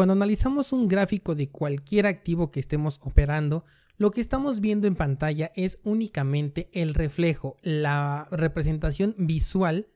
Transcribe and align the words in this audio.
Cuando 0.00 0.14
analizamos 0.14 0.72
un 0.72 0.88
gráfico 0.88 1.34
de 1.34 1.50
cualquier 1.50 2.06
activo 2.06 2.50
que 2.50 2.58
estemos 2.58 2.98
operando, 3.02 3.66
lo 3.98 4.10
que 4.10 4.22
estamos 4.22 4.60
viendo 4.60 4.86
en 4.86 4.94
pantalla 4.94 5.52
es 5.54 5.78
únicamente 5.82 6.70
el 6.72 6.94
reflejo, 6.94 7.58
la 7.60 8.26
representación 8.30 9.14
visual 9.18 9.88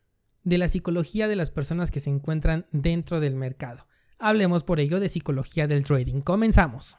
de 0.43 0.59
la 0.59 0.69
psicología 0.69 1.27
de 1.27 1.37
las 1.37 1.51
personas 1.51 1.91
que 1.91 2.01
se 2.01 2.11
encuentran 2.11 2.67
dentro 2.71 3.19
del 3.19 3.35
mercado. 3.35 3.87
Hablemos 4.19 4.63
por 4.63 4.79
ello 4.79 5.01
de 5.01 5.09
psicología 5.09 5.67
del 5.67 5.85
trading. 5.85 6.21
Comenzamos. 6.21 6.99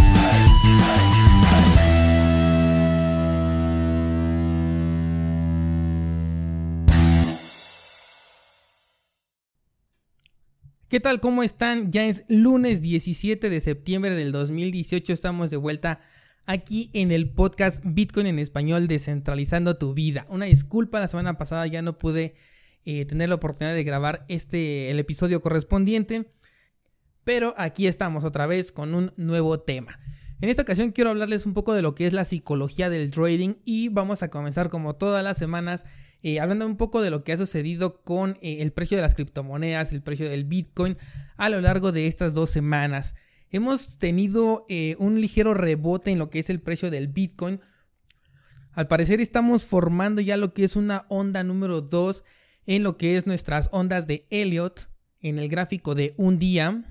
¿Qué 10.91 10.99
tal? 10.99 11.21
¿Cómo 11.21 11.41
están? 11.41 11.89
Ya 11.93 12.03
es 12.03 12.25
lunes 12.27 12.81
17 12.81 13.49
de 13.49 13.61
septiembre 13.61 14.13
del 14.13 14.33
2018. 14.33 15.13
Estamos 15.13 15.49
de 15.49 15.55
vuelta 15.55 16.01
aquí 16.45 16.89
en 16.91 17.13
el 17.13 17.29
podcast 17.29 17.81
Bitcoin 17.85 18.27
en 18.27 18.39
español 18.39 18.89
descentralizando 18.89 19.77
tu 19.77 19.93
vida. 19.93 20.25
Una 20.27 20.47
disculpa, 20.47 20.99
la 20.99 21.07
semana 21.07 21.37
pasada 21.37 21.65
ya 21.65 21.81
no 21.81 21.97
pude 21.97 22.35
eh, 22.83 23.05
tener 23.05 23.29
la 23.29 23.35
oportunidad 23.35 23.73
de 23.73 23.85
grabar 23.85 24.25
este 24.27 24.91
el 24.91 24.99
episodio 24.99 25.41
correspondiente, 25.41 26.25
pero 27.23 27.53
aquí 27.55 27.87
estamos 27.87 28.25
otra 28.25 28.45
vez 28.45 28.73
con 28.73 28.93
un 28.93 29.13
nuevo 29.15 29.61
tema. 29.61 29.97
En 30.41 30.49
esta 30.49 30.63
ocasión 30.63 30.91
quiero 30.91 31.11
hablarles 31.11 31.45
un 31.45 31.53
poco 31.53 31.73
de 31.73 31.83
lo 31.83 31.95
que 31.95 32.05
es 32.05 32.11
la 32.11 32.25
psicología 32.25 32.89
del 32.89 33.11
trading 33.11 33.53
y 33.63 33.87
vamos 33.87 34.23
a 34.23 34.29
comenzar 34.29 34.69
como 34.69 34.97
todas 34.97 35.23
las 35.23 35.37
semanas 35.37 35.85
eh, 36.23 36.39
hablando 36.39 36.65
un 36.65 36.77
poco 36.77 37.01
de 37.01 37.09
lo 37.09 37.23
que 37.23 37.33
ha 37.33 37.37
sucedido 37.37 38.01
con 38.03 38.37
eh, 38.41 38.57
el 38.61 38.71
precio 38.71 38.97
de 38.97 39.01
las 39.01 39.15
criptomonedas, 39.15 39.91
el 39.91 40.03
precio 40.03 40.29
del 40.29 40.45
Bitcoin 40.45 40.97
a 41.35 41.49
lo 41.49 41.61
largo 41.61 41.91
de 41.91 42.07
estas 42.07 42.33
dos 42.33 42.51
semanas. 42.51 43.15
Hemos 43.49 43.97
tenido 43.97 44.65
eh, 44.69 44.95
un 44.99 45.19
ligero 45.19 45.53
rebote 45.53 46.11
en 46.11 46.19
lo 46.19 46.29
que 46.29 46.39
es 46.39 46.49
el 46.49 46.61
precio 46.61 46.91
del 46.91 47.07
Bitcoin. 47.07 47.59
Al 48.73 48.87
parecer 48.87 49.19
estamos 49.19 49.65
formando 49.65 50.21
ya 50.21 50.37
lo 50.37 50.53
que 50.53 50.63
es 50.63 50.75
una 50.75 51.05
onda 51.09 51.43
número 51.43 51.81
2 51.81 52.23
en 52.67 52.83
lo 52.83 52.97
que 52.97 53.17
es 53.17 53.25
nuestras 53.25 53.67
ondas 53.71 54.05
de 54.05 54.27
Elliot 54.29 54.89
en 55.21 55.39
el 55.39 55.49
gráfico 55.49 55.95
de 55.95 56.13
un 56.17 56.37
día. 56.37 56.85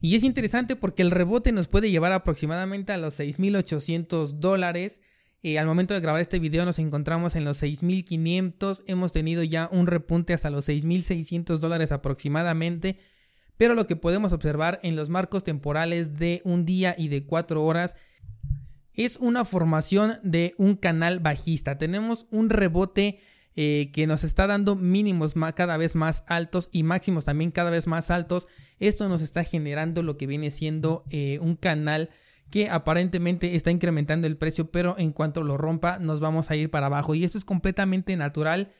Y 0.00 0.16
es 0.16 0.24
interesante 0.24 0.76
porque 0.76 1.02
el 1.02 1.12
rebote 1.12 1.52
nos 1.52 1.68
puede 1.68 1.90
llevar 1.90 2.12
aproximadamente 2.12 2.92
a 2.92 2.98
los 2.98 3.18
6.800 3.18 4.32
dólares 4.32 5.00
al 5.58 5.66
momento 5.66 5.92
de 5.92 6.00
grabar 6.00 6.22
este 6.22 6.38
video 6.38 6.64
nos 6.64 6.78
encontramos 6.78 7.36
en 7.36 7.44
los 7.44 7.62
6.500, 7.62 8.82
hemos 8.86 9.12
tenido 9.12 9.42
ya 9.42 9.68
un 9.70 9.86
repunte 9.86 10.32
hasta 10.32 10.48
los 10.48 10.68
6.600 10.68 11.58
dólares 11.58 11.92
aproximadamente, 11.92 12.98
pero 13.58 13.74
lo 13.74 13.86
que 13.86 13.94
podemos 13.94 14.32
observar 14.32 14.80
en 14.82 14.96
los 14.96 15.10
marcos 15.10 15.44
temporales 15.44 16.18
de 16.18 16.40
un 16.44 16.64
día 16.64 16.94
y 16.96 17.08
de 17.08 17.26
cuatro 17.26 17.62
horas 17.62 17.94
es 18.94 19.18
una 19.18 19.44
formación 19.44 20.14
de 20.22 20.54
un 20.56 20.76
canal 20.76 21.20
bajista. 21.20 21.76
Tenemos 21.76 22.26
un 22.30 22.48
rebote 22.48 23.20
eh, 23.54 23.90
que 23.92 24.06
nos 24.06 24.24
está 24.24 24.46
dando 24.46 24.76
mínimos 24.76 25.34
cada 25.54 25.76
vez 25.76 25.94
más 25.94 26.24
altos 26.26 26.70
y 26.72 26.84
máximos 26.84 27.26
también 27.26 27.50
cada 27.50 27.70
vez 27.70 27.86
más 27.86 28.10
altos. 28.10 28.46
Esto 28.78 29.08
nos 29.10 29.20
está 29.20 29.44
generando 29.44 30.02
lo 30.02 30.16
que 30.16 30.26
viene 30.26 30.50
siendo 30.50 31.04
eh, 31.10 31.38
un 31.40 31.56
canal 31.56 32.10
que 32.50 32.68
aparentemente 32.68 33.56
está 33.56 33.70
incrementando 33.70 34.26
el 34.26 34.36
precio, 34.36 34.70
pero 34.70 34.96
en 34.98 35.12
cuanto 35.12 35.42
lo 35.42 35.56
rompa 35.56 35.98
nos 35.98 36.20
vamos 36.20 36.50
a 36.50 36.56
ir 36.56 36.70
para 36.70 36.86
abajo. 36.86 37.14
Y 37.14 37.24
esto 37.24 37.38
es 37.38 37.44
completamente 37.44 38.16
natural, 38.16 38.72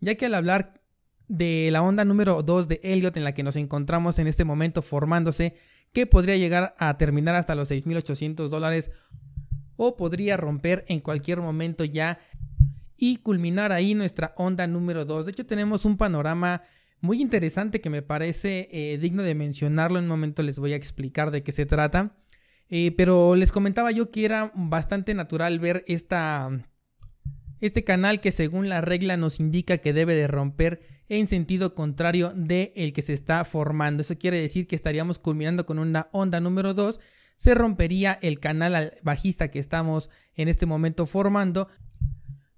ya 0.00 0.14
que 0.14 0.26
al 0.26 0.34
hablar 0.34 0.80
de 1.28 1.68
la 1.72 1.82
onda 1.82 2.04
número 2.04 2.42
2 2.42 2.68
de 2.68 2.80
Elliot 2.82 3.16
en 3.16 3.24
la 3.24 3.34
que 3.34 3.42
nos 3.42 3.56
encontramos 3.56 4.18
en 4.18 4.26
este 4.26 4.44
momento 4.44 4.82
formándose, 4.82 5.56
que 5.92 6.06
podría 6.06 6.36
llegar 6.36 6.74
a 6.78 6.96
terminar 6.98 7.34
hasta 7.34 7.54
los 7.54 7.70
6.800 7.70 8.48
dólares 8.48 8.90
o 9.76 9.96
podría 9.96 10.36
romper 10.36 10.84
en 10.88 11.00
cualquier 11.00 11.40
momento 11.40 11.84
ya 11.84 12.18
y 12.96 13.16
culminar 13.16 13.72
ahí 13.72 13.94
nuestra 13.94 14.32
onda 14.36 14.66
número 14.66 15.04
2. 15.04 15.26
De 15.26 15.32
hecho 15.32 15.46
tenemos 15.46 15.84
un 15.84 15.96
panorama 15.96 16.62
muy 17.00 17.20
interesante 17.20 17.80
que 17.80 17.90
me 17.90 18.02
parece 18.02 18.68
eh, 18.72 18.98
digno 18.98 19.22
de 19.22 19.34
mencionarlo. 19.34 19.98
En 19.98 20.04
un 20.04 20.10
momento 20.10 20.42
les 20.42 20.58
voy 20.58 20.72
a 20.72 20.76
explicar 20.76 21.30
de 21.30 21.42
qué 21.42 21.52
se 21.52 21.66
trata. 21.66 22.16
Eh, 22.68 22.92
pero 22.96 23.36
les 23.36 23.52
comentaba 23.52 23.90
yo 23.92 24.10
que 24.10 24.24
era 24.24 24.50
bastante 24.54 25.14
natural 25.14 25.60
ver 25.60 25.84
esta, 25.86 26.50
este 27.60 27.84
canal 27.84 28.20
que 28.20 28.32
según 28.32 28.68
la 28.68 28.80
regla 28.80 29.16
nos 29.16 29.38
indica 29.38 29.78
que 29.78 29.92
debe 29.92 30.14
de 30.14 30.26
romper 30.26 30.80
en 31.08 31.26
sentido 31.26 31.74
contrario 31.74 32.32
de 32.34 32.72
el 32.76 32.92
que 32.92 33.02
se 33.02 33.12
está 33.12 33.44
formando. 33.44 34.02
Eso 34.02 34.18
quiere 34.18 34.40
decir 34.40 34.66
que 34.66 34.76
estaríamos 34.76 35.18
culminando 35.18 35.64
con 35.64 35.78
una 35.78 36.08
onda 36.12 36.40
número 36.40 36.74
2. 36.74 36.98
Se 37.36 37.54
rompería 37.54 38.18
el 38.22 38.40
canal 38.40 38.94
bajista 39.02 39.50
que 39.50 39.58
estamos 39.58 40.10
en 40.34 40.48
este 40.48 40.66
momento 40.66 41.06
formando. 41.06 41.68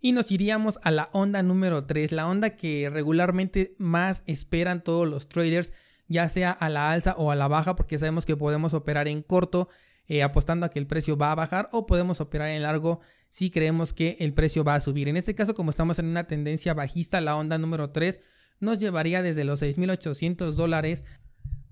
Y 0.00 0.12
nos 0.12 0.30
iríamos 0.30 0.78
a 0.82 0.92
la 0.92 1.10
onda 1.12 1.42
número 1.42 1.84
3, 1.84 2.12
la 2.12 2.28
onda 2.28 2.50
que 2.50 2.88
regularmente 2.88 3.74
más 3.78 4.22
esperan 4.26 4.84
todos 4.84 5.08
los 5.08 5.28
traders, 5.28 5.72
ya 6.06 6.28
sea 6.28 6.52
a 6.52 6.68
la 6.68 6.92
alza 6.92 7.16
o 7.18 7.32
a 7.32 7.34
la 7.34 7.48
baja, 7.48 7.74
porque 7.74 7.98
sabemos 7.98 8.24
que 8.24 8.36
podemos 8.36 8.74
operar 8.74 9.08
en 9.08 9.22
corto 9.22 9.68
eh, 10.08 10.22
apostando 10.22 10.66
a 10.66 10.70
que 10.70 10.78
el 10.78 10.86
precio 10.86 11.16
va 11.16 11.32
a 11.32 11.34
bajar 11.34 11.68
o 11.72 11.86
podemos 11.86 12.20
operar 12.20 12.48
en 12.48 12.62
largo 12.62 13.00
si 13.28 13.50
creemos 13.50 13.92
que 13.92 14.16
el 14.20 14.32
precio 14.32 14.64
va 14.64 14.74
a 14.74 14.80
subir. 14.80 15.08
En 15.08 15.16
este 15.16 15.34
caso, 15.34 15.54
como 15.54 15.70
estamos 15.70 15.98
en 15.98 16.06
una 16.06 16.24
tendencia 16.24 16.74
bajista, 16.74 17.20
la 17.20 17.36
onda 17.36 17.58
número 17.58 17.90
3 17.90 18.20
nos 18.60 18.78
llevaría 18.78 19.22
desde 19.22 19.44
los 19.44 19.62
6.800 19.62 20.52
dólares 20.52 21.04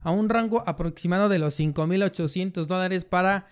a 0.01 0.11
un 0.11 0.29
rango 0.29 0.63
aproximado 0.67 1.29
de 1.29 1.39
los 1.39 1.59
5.800 1.59 2.67
dólares 2.67 3.05
para 3.05 3.49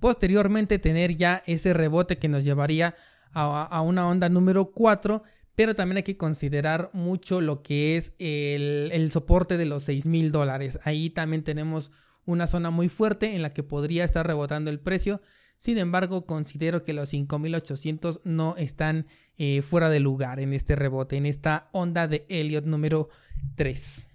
posteriormente 0.00 0.78
tener 0.78 1.16
ya 1.16 1.42
ese 1.46 1.72
rebote 1.72 2.18
que 2.18 2.28
nos 2.28 2.44
llevaría 2.44 2.96
a, 3.32 3.82
una 3.82 4.08
onda 4.08 4.30
número 4.30 4.72
4 4.72 5.22
pero 5.54 5.74
también 5.74 5.98
hay 5.98 6.02
que 6.02 6.16
considerar 6.16 6.90
mucho 6.92 7.40
lo 7.40 7.62
que 7.62 7.96
es 7.96 8.14
el, 8.18 9.10
soporte 9.10 9.56
de 9.56 9.64
los 9.64 9.88
6.000 9.88 10.30
dólares. 10.30 10.78
Ahí 10.84 11.08
también 11.08 11.44
tenemos 11.44 11.92
una 12.26 12.46
zona 12.46 12.70
muy 12.70 12.88
fuerte 12.88 13.34
en 13.34 13.42
la 13.42 13.52
que 13.54 13.62
podría 13.62 14.04
estar 14.04 14.26
rebotando 14.26 14.70
el 14.70 14.80
precio. 14.80 15.22
Sin 15.58 15.78
embargo, 15.78 16.26
considero 16.26 16.84
que 16.84 16.92
los 16.92 17.08
5800 17.08 18.20
no 18.24 18.56
están 18.58 19.06
eh, 19.38 19.62
fuera 19.62 19.88
de 19.88 20.00
lugar 20.00 20.40
en 20.40 20.52
este 20.52 20.76
rebote, 20.76 21.16
en 21.16 21.24
esta 21.24 21.70
onda 21.72 22.08
de 22.08 22.26
Elliot 22.28 22.66
número 22.66 23.08
3. 23.54 24.08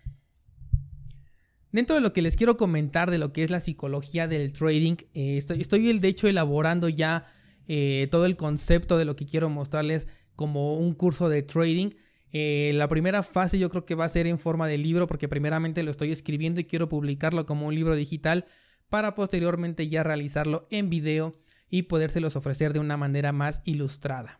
Dentro 1.71 1.95
de 1.95 2.01
lo 2.01 2.11
que 2.11 2.21
les 2.21 2.35
quiero 2.35 2.57
comentar 2.57 3.09
de 3.09 3.17
lo 3.17 3.31
que 3.31 3.43
es 3.43 3.49
la 3.49 3.61
psicología 3.61 4.27
del 4.27 4.51
trading, 4.51 4.97
eh, 5.13 5.37
estoy, 5.37 5.99
de 5.99 6.07
hecho 6.07 6.27
elaborando 6.27 6.89
ya 6.89 7.33
eh, 7.67 8.07
todo 8.11 8.25
el 8.25 8.35
concepto 8.35 8.97
de 8.97 9.05
lo 9.05 9.15
que 9.15 9.25
quiero 9.25 9.49
mostrarles 9.49 10.07
como 10.35 10.75
un 10.75 10.93
curso 10.93 11.29
de 11.29 11.43
trading. 11.43 11.91
Eh, 12.33 12.71
la 12.75 12.87
primera 12.87 13.23
fase 13.23 13.59
yo 13.59 13.69
creo 13.69 13.85
que 13.85 13.95
va 13.95 14.05
a 14.05 14.09
ser 14.09 14.25
en 14.27 14.39
forma 14.39 14.67
de 14.67 14.77
libro 14.77 15.07
porque 15.07 15.27
primeramente 15.27 15.83
lo 15.83 15.91
estoy 15.91 16.11
escribiendo 16.11 16.61
y 16.61 16.65
quiero 16.65 16.87
publicarlo 16.87 17.45
como 17.45 17.67
un 17.67 17.75
libro 17.75 17.95
digital 17.95 18.45
para 18.89 19.15
posteriormente 19.15 19.87
ya 19.89 20.03
realizarlo 20.03 20.67
en 20.69 20.89
video 20.89 21.35
y 21.69 21.83
podérselos 21.83 22.35
ofrecer 22.35 22.73
de 22.73 22.79
una 22.79 22.97
manera 22.97 23.31
más 23.31 23.61
ilustrada. 23.65 24.39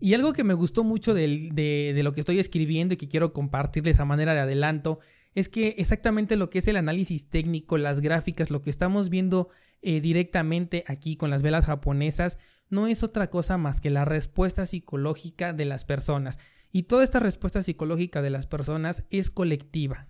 Y 0.00 0.14
algo 0.14 0.32
que 0.32 0.44
me 0.44 0.54
gustó 0.54 0.82
mucho 0.82 1.12
de, 1.12 2.00
lo 2.02 2.12
que 2.14 2.20
estoy 2.20 2.38
escribiendo 2.38 2.94
y 2.94 2.96
que 2.96 3.08
quiero 3.08 3.34
compartirles 3.34 4.00
a 4.00 4.06
manera 4.06 4.32
de 4.32 4.40
adelanto 4.40 5.00
es 5.34 5.48
que 5.48 5.74
exactamente 5.78 6.36
lo 6.36 6.48
que 6.48 6.60
es 6.60 6.68
el 6.68 6.76
análisis 6.76 7.28
técnico, 7.28 7.76
las 7.76 8.00
gráficas, 8.00 8.50
lo 8.50 8.62
que 8.62 8.70
estamos 8.70 9.10
viendo 9.10 9.50
eh, 9.82 10.00
directamente 10.00 10.84
aquí 10.86 11.16
con 11.16 11.28
las 11.28 11.42
velas 11.42 11.66
japonesas, 11.66 12.38
no 12.70 12.86
es 12.86 13.02
otra 13.02 13.28
cosa 13.28 13.58
más 13.58 13.80
que 13.80 13.90
la 13.90 14.04
respuesta 14.04 14.64
psicológica 14.64 15.52
de 15.52 15.64
las 15.64 15.84
personas. 15.84 16.38
Y 16.72 16.84
toda 16.84 17.04
esta 17.04 17.18
respuesta 17.18 17.62
psicológica 17.62 18.22
de 18.22 18.30
las 18.30 18.46
personas 18.46 19.02
es 19.10 19.28
colectiva. 19.28 20.06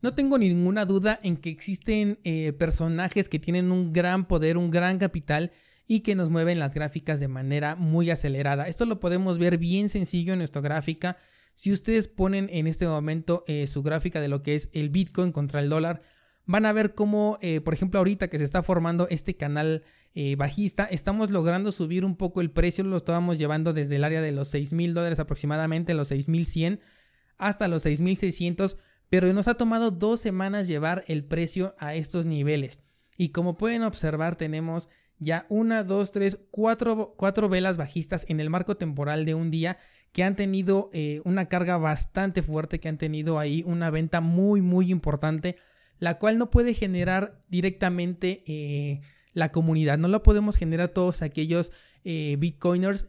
No 0.00 0.14
tengo 0.14 0.38
ninguna 0.38 0.84
duda 0.84 1.18
en 1.22 1.36
que 1.36 1.50
existen 1.50 2.18
eh, 2.24 2.52
personajes 2.52 3.28
que 3.28 3.38
tienen 3.38 3.70
un 3.70 3.92
gran 3.92 4.26
poder, 4.26 4.56
un 4.56 4.70
gran 4.70 4.98
capital 4.98 5.52
y 5.86 6.00
que 6.00 6.14
nos 6.14 6.30
mueven 6.30 6.58
las 6.58 6.74
gráficas 6.74 7.20
de 7.20 7.28
manera 7.28 7.76
muy 7.76 8.10
acelerada. 8.10 8.66
Esto 8.68 8.86
lo 8.86 9.00
podemos 9.00 9.38
ver 9.38 9.58
bien 9.58 9.88
sencillo 9.88 10.32
en 10.32 10.38
nuestra 10.38 10.62
gráfica. 10.62 11.18
Si 11.54 11.72
ustedes 11.72 12.08
ponen 12.08 12.48
en 12.50 12.66
este 12.66 12.86
momento 12.86 13.44
eh, 13.46 13.66
su 13.66 13.82
gráfica 13.82 14.20
de 14.20 14.28
lo 14.28 14.42
que 14.42 14.54
es 14.54 14.70
el 14.72 14.90
Bitcoin 14.90 15.32
contra 15.32 15.60
el 15.60 15.68
dólar, 15.68 16.02
van 16.46 16.66
a 16.66 16.72
ver 16.72 16.94
cómo, 16.94 17.38
eh, 17.40 17.60
por 17.60 17.74
ejemplo, 17.74 17.98
ahorita 17.98 18.28
que 18.28 18.38
se 18.38 18.44
está 18.44 18.62
formando 18.62 19.06
este 19.08 19.36
canal 19.36 19.84
eh, 20.14 20.36
bajista, 20.36 20.84
estamos 20.84 21.30
logrando 21.30 21.72
subir 21.72 22.04
un 22.04 22.16
poco 22.16 22.40
el 22.40 22.50
precio, 22.50 22.84
lo 22.84 22.96
estábamos 22.96 23.38
llevando 23.38 23.72
desde 23.72 23.96
el 23.96 24.04
área 24.04 24.20
de 24.20 24.32
los 24.32 24.48
6 24.48 24.72
mil 24.72 24.94
dólares 24.94 25.18
aproximadamente, 25.18 25.94
los 25.94 26.08
6100 26.08 26.80
hasta 27.38 27.68
los 27.68 27.82
6600, 27.82 28.76
pero 29.08 29.32
nos 29.32 29.48
ha 29.48 29.54
tomado 29.54 29.90
dos 29.90 30.20
semanas 30.20 30.68
llevar 30.68 31.04
el 31.06 31.24
precio 31.24 31.74
a 31.78 31.94
estos 31.94 32.24
niveles. 32.24 32.80
Y 33.16 33.30
como 33.30 33.56
pueden 33.56 33.82
observar, 33.82 34.36
tenemos 34.36 34.88
ya 35.18 35.46
una, 35.48 35.84
dos, 35.84 36.12
tres, 36.12 36.38
cuatro, 36.50 37.14
cuatro 37.16 37.48
velas 37.48 37.76
bajistas 37.76 38.24
en 38.28 38.40
el 38.40 38.50
marco 38.50 38.76
temporal 38.76 39.24
de 39.24 39.34
un 39.34 39.50
día 39.50 39.78
que 40.12 40.24
han 40.24 40.36
tenido 40.36 40.90
eh, 40.92 41.20
una 41.24 41.46
carga 41.46 41.78
bastante 41.78 42.42
fuerte, 42.42 42.80
que 42.80 42.88
han 42.88 42.98
tenido 42.98 43.38
ahí 43.38 43.62
una 43.66 43.90
venta 43.90 44.20
muy, 44.20 44.60
muy 44.60 44.90
importante, 44.90 45.56
la 46.02 46.18
cual 46.18 46.36
no 46.36 46.50
puede 46.50 46.74
generar 46.74 47.40
directamente 47.48 48.42
eh, 48.48 49.02
la 49.34 49.52
comunidad, 49.52 49.98
no 49.98 50.08
la 50.08 50.20
podemos 50.20 50.56
generar 50.56 50.88
todos 50.88 51.22
aquellos 51.22 51.70
eh, 52.02 52.34
bitcoiners 52.40 53.06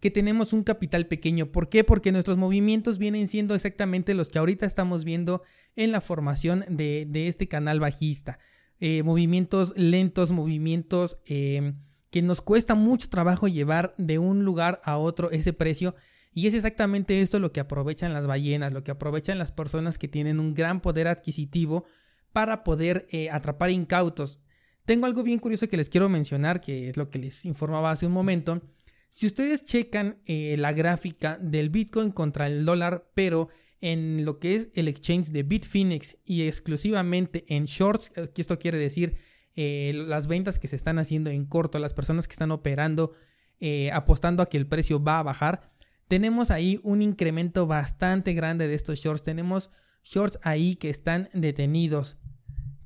que 0.00 0.10
tenemos 0.10 0.52
un 0.52 0.64
capital 0.64 1.06
pequeño. 1.06 1.52
¿Por 1.52 1.68
qué? 1.68 1.84
Porque 1.84 2.10
nuestros 2.10 2.36
movimientos 2.36 2.98
vienen 2.98 3.28
siendo 3.28 3.54
exactamente 3.54 4.14
los 4.14 4.30
que 4.30 4.40
ahorita 4.40 4.66
estamos 4.66 5.04
viendo 5.04 5.44
en 5.76 5.92
la 5.92 6.00
formación 6.00 6.64
de, 6.68 7.06
este 7.28 7.46
canal 7.46 7.78
bajista. 7.78 8.40
Eh, 8.80 9.04
movimientos 9.04 9.72
lentos, 9.76 10.32
movimientos 10.32 11.18
que 11.24 12.22
nos 12.22 12.40
cuesta 12.40 12.74
mucho 12.74 13.08
trabajo 13.08 13.46
llevar 13.46 13.94
de 13.96 14.18
un 14.18 14.44
lugar 14.44 14.80
a 14.82 14.98
otro 14.98 15.30
ese 15.30 15.52
precio. 15.52 15.94
Y 16.34 16.48
es 16.48 16.54
exactamente 16.54 17.20
esto 17.20 17.38
lo 17.38 17.52
que 17.52 17.60
aprovechan 17.60 18.12
las 18.12 18.26
ballenas, 18.26 18.72
lo 18.72 18.82
que 18.82 18.90
aprovechan 18.90 19.38
las 19.38 19.52
personas 19.52 19.98
que 19.98 20.08
tienen 20.08 20.40
un 20.40 20.54
gran 20.54 20.80
poder 20.80 21.06
adquisitivo 21.06 21.84
para 22.32 22.64
poder 22.64 23.06
eh, 23.10 23.30
atrapar 23.30 23.70
incautos. 23.70 24.40
Tengo 24.84 25.06
algo 25.06 25.22
bien 25.22 25.38
curioso 25.38 25.68
que 25.68 25.76
les 25.76 25.88
quiero 25.88 26.08
mencionar, 26.08 26.60
que 26.60 26.88
es 26.88 26.96
lo 26.96 27.10
que 27.10 27.18
les 27.18 27.44
informaba 27.44 27.90
hace 27.90 28.06
un 28.06 28.12
momento. 28.12 28.62
Si 29.10 29.26
ustedes 29.26 29.64
checan 29.64 30.18
la 30.26 30.72
gráfica 30.72 31.38
del 31.40 31.70
Bitcoin 31.70 32.10
contra 32.10 32.46
el 32.46 32.64
dólar, 32.64 33.10
pero 33.14 33.48
en 33.80 34.24
lo 34.24 34.38
que 34.38 34.56
es 34.56 34.68
el 34.74 34.88
exchange 34.88 35.28
de 35.30 35.42
Bitfinex 35.42 36.16
y 36.24 36.46
exclusivamente 36.46 37.44
en 37.48 37.64
shorts, 37.64 38.12
eh, 38.16 38.30
esto 38.36 38.58
quiere 38.58 38.78
decir 38.78 39.16
eh, 39.54 39.92
las 39.94 40.26
ventas 40.26 40.58
que 40.58 40.68
se 40.68 40.76
están 40.76 40.98
haciendo 40.98 41.30
en 41.30 41.46
corto, 41.46 41.78
las 41.78 41.94
personas 41.94 42.26
que 42.26 42.32
están 42.32 42.50
operando 42.50 43.12
eh, 43.60 43.90
apostando 43.92 44.42
a 44.42 44.48
que 44.48 44.56
el 44.56 44.66
precio 44.66 45.02
va 45.02 45.18
a 45.18 45.24
bajar, 45.24 45.72
tenemos 46.06 46.50
ahí 46.50 46.80
un 46.82 47.02
incremento 47.02 47.66
bastante 47.66 48.32
grande 48.32 48.66
de 48.66 48.74
estos 48.74 48.98
shorts. 48.98 49.22
Tenemos 49.22 49.70
shorts 50.08 50.38
ahí 50.42 50.76
que 50.76 50.90
están 50.90 51.28
detenidos. 51.32 52.16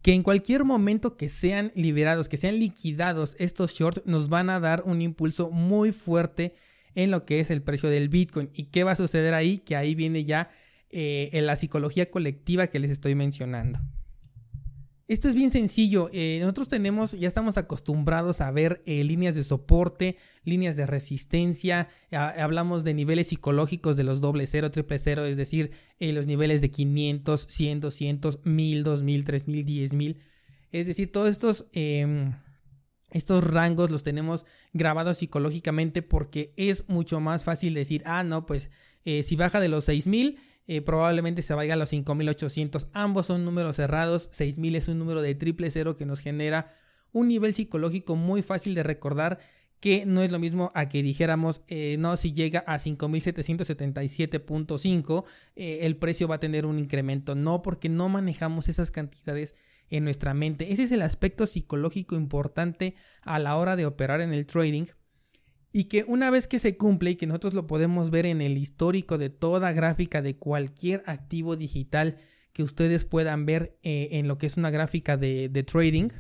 Que 0.02 0.14
en 0.14 0.22
cualquier 0.22 0.64
momento 0.64 1.16
que 1.16 1.28
sean 1.28 1.70
liberados, 1.74 2.28
que 2.28 2.36
sean 2.36 2.58
liquidados 2.58 3.36
estos 3.38 3.72
shorts, 3.72 4.02
nos 4.04 4.28
van 4.28 4.50
a 4.50 4.58
dar 4.58 4.82
un 4.84 5.00
impulso 5.00 5.50
muy 5.50 5.92
fuerte 5.92 6.54
en 6.94 7.10
lo 7.10 7.24
que 7.24 7.40
es 7.40 7.50
el 7.50 7.62
precio 7.62 7.88
del 7.88 8.08
Bitcoin. 8.08 8.50
¿Y 8.52 8.64
qué 8.64 8.84
va 8.84 8.92
a 8.92 8.96
suceder 8.96 9.34
ahí? 9.34 9.58
Que 9.58 9.76
ahí 9.76 9.94
viene 9.94 10.24
ya 10.24 10.50
eh, 10.90 11.30
en 11.32 11.46
la 11.46 11.56
psicología 11.56 12.10
colectiva 12.10 12.66
que 12.66 12.80
les 12.80 12.90
estoy 12.90 13.14
mencionando. 13.14 13.78
Esto 15.08 15.28
es 15.28 15.34
bien 15.34 15.50
sencillo. 15.50 16.08
Eh, 16.12 16.38
nosotros 16.40 16.68
tenemos, 16.68 17.12
ya 17.12 17.26
estamos 17.26 17.58
acostumbrados 17.58 18.40
a 18.40 18.50
ver 18.50 18.82
eh, 18.86 19.02
líneas 19.04 19.34
de 19.34 19.42
soporte, 19.42 20.16
líneas 20.44 20.76
de 20.76 20.86
resistencia. 20.86 21.88
hablamos 22.10 22.84
de 22.84 22.94
niveles 22.94 23.28
psicológicos 23.28 23.96
de 23.96 24.04
los 24.04 24.20
doble 24.20 24.46
cero, 24.46 24.70
triple 24.70 24.98
cero, 24.98 25.24
es 25.26 25.36
decir, 25.36 25.72
los 25.98 26.26
niveles 26.26 26.60
de 26.60 26.70
500, 26.70 27.46
100, 27.48 27.80
200, 27.80 28.40
1000, 28.44 28.84
2000, 28.84 29.24
3000, 29.24 29.64
10000. 29.66 30.18
Es 30.70 30.86
decir, 30.86 31.12
todos 31.12 31.30
estos, 31.30 31.66
em, 31.72 32.32
estos 33.10 33.44
rangos 33.44 33.90
los 33.90 34.02
tenemos 34.02 34.46
grabados 34.72 35.18
psicológicamente 35.18 36.02
porque 36.02 36.54
es 36.56 36.88
mucho 36.88 37.20
más 37.20 37.44
fácil 37.44 37.74
decir, 37.74 38.02
ah, 38.06 38.24
no, 38.24 38.46
pues 38.46 38.70
si 39.04 39.34
baja 39.34 39.58
de 39.58 39.68
los 39.68 39.86
6000 39.86 40.38
eh, 40.66 40.80
probablemente 40.80 41.42
se 41.42 41.54
vaya 41.54 41.74
a 41.74 41.76
los 41.76 41.90
5800. 41.90 42.88
Ambos 42.92 43.26
son 43.26 43.44
números 43.44 43.76
cerrados. 43.76 44.28
6000 44.32 44.74
es 44.76 44.88
un 44.88 44.98
número 44.98 45.22
de 45.22 45.34
triple 45.34 45.70
cero 45.70 45.96
que 45.96 46.06
nos 46.06 46.20
genera 46.20 46.74
un 47.12 47.28
nivel 47.28 47.54
psicológico 47.54 48.16
muy 48.16 48.42
fácil 48.42 48.74
de 48.74 48.82
recordar 48.82 49.38
que 49.80 50.04
no 50.06 50.22
es 50.22 50.30
lo 50.30 50.38
mismo 50.38 50.72
a 50.76 50.88
que 50.88 51.02
dijéramos, 51.02 51.60
eh, 51.66 51.96
no, 51.98 52.16
si 52.16 52.32
llega 52.32 52.62
a 52.68 52.78
5.777.5, 52.78 55.24
eh, 55.56 55.80
el 55.82 55.96
precio 55.96 56.28
va 56.28 56.36
a 56.36 56.40
tener 56.40 56.64
un 56.66 56.78
incremento. 56.78 57.34
No, 57.34 57.62
porque 57.62 57.88
no 57.88 58.08
manejamos 58.08 58.68
esas 58.68 58.92
cantidades 58.92 59.56
en 59.90 60.04
nuestra 60.04 60.34
mente. 60.34 60.72
Ese 60.72 60.84
es 60.84 60.92
el 60.92 61.02
aspecto 61.02 61.48
psicológico 61.48 62.14
importante 62.14 62.94
a 63.22 63.40
la 63.40 63.56
hora 63.56 63.74
de 63.74 63.84
operar 63.84 64.20
en 64.20 64.32
el 64.32 64.46
trading 64.46 64.84
y 65.72 65.84
que 65.84 66.04
una 66.06 66.30
vez 66.30 66.46
que 66.46 66.58
se 66.58 66.76
cumple 66.76 67.12
y 67.12 67.16
que 67.16 67.26
nosotros 67.26 67.54
lo 67.54 67.66
podemos 67.66 68.10
ver 68.10 68.26
en 68.26 68.40
el 68.40 68.58
histórico 68.58 69.18
de 69.18 69.30
toda 69.30 69.72
gráfica 69.72 70.20
de 70.20 70.36
cualquier 70.36 71.02
activo 71.06 71.56
digital 71.56 72.18
que 72.52 72.62
ustedes 72.62 73.04
puedan 73.04 73.46
ver 73.46 73.78
eh, 73.82 74.10
en 74.12 74.28
lo 74.28 74.36
que 74.36 74.46
es 74.46 74.56
una 74.56 74.70
gráfica 74.70 75.16
de, 75.16 75.48
de 75.48 75.62
trading, 75.62 76.10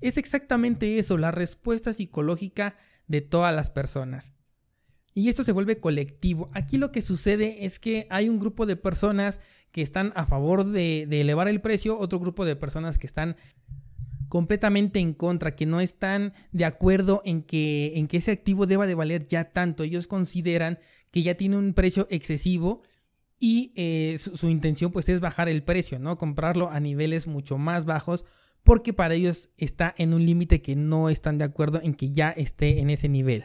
es 0.00 0.16
exactamente 0.16 0.98
eso, 0.98 1.18
la 1.18 1.30
respuesta 1.30 1.92
psicológica 1.92 2.76
de 3.06 3.20
todas 3.20 3.54
las 3.54 3.68
personas. 3.70 4.32
Y 5.14 5.28
esto 5.28 5.42
se 5.42 5.52
vuelve 5.52 5.80
colectivo. 5.80 6.48
Aquí 6.52 6.78
lo 6.78 6.92
que 6.92 7.02
sucede 7.02 7.64
es 7.64 7.78
que 7.78 8.06
hay 8.08 8.28
un 8.28 8.38
grupo 8.38 8.66
de 8.66 8.76
personas 8.76 9.40
que 9.72 9.82
están 9.82 10.12
a 10.14 10.26
favor 10.26 10.64
de, 10.64 11.06
de 11.08 11.20
elevar 11.20 11.48
el 11.48 11.60
precio, 11.60 11.98
otro 11.98 12.20
grupo 12.20 12.44
de 12.44 12.56
personas 12.56 12.98
que 12.98 13.06
están 13.06 13.36
completamente 14.28 15.00
en 15.00 15.14
contra, 15.14 15.56
que 15.56 15.66
no 15.66 15.80
están 15.80 16.34
de 16.52 16.64
acuerdo 16.64 17.22
en 17.24 17.42
que, 17.42 17.92
en 17.96 18.06
que 18.06 18.18
ese 18.18 18.32
activo 18.32 18.66
deba 18.66 18.86
de 18.86 18.94
valer 18.94 19.26
ya 19.26 19.52
tanto. 19.52 19.82
Ellos 19.82 20.06
consideran 20.06 20.78
que 21.10 21.22
ya 21.22 21.34
tiene 21.34 21.56
un 21.56 21.72
precio 21.74 22.06
excesivo 22.10 22.82
y 23.40 23.72
eh, 23.76 24.16
su, 24.18 24.48
intención 24.48 24.90
pues 24.92 25.08
es 25.08 25.20
bajar 25.20 25.48
el 25.48 25.62
precio, 25.62 25.98
¿no? 25.98 26.18
Comprarlo 26.18 26.70
a 26.70 26.80
niveles 26.80 27.26
mucho 27.26 27.56
más 27.56 27.84
bajos 27.84 28.24
porque 28.64 28.92
para 28.92 29.14
ellos 29.14 29.48
está 29.56 29.94
en 29.96 30.12
un 30.12 30.26
límite 30.26 30.60
que 30.60 30.76
no 30.76 31.08
están 31.08 31.38
de 31.38 31.44
acuerdo 31.44 31.80
en 31.82 31.94
que 31.94 32.10
ya 32.10 32.30
esté 32.30 32.80
en 32.80 32.90
ese 32.90 33.08
nivel. 33.08 33.44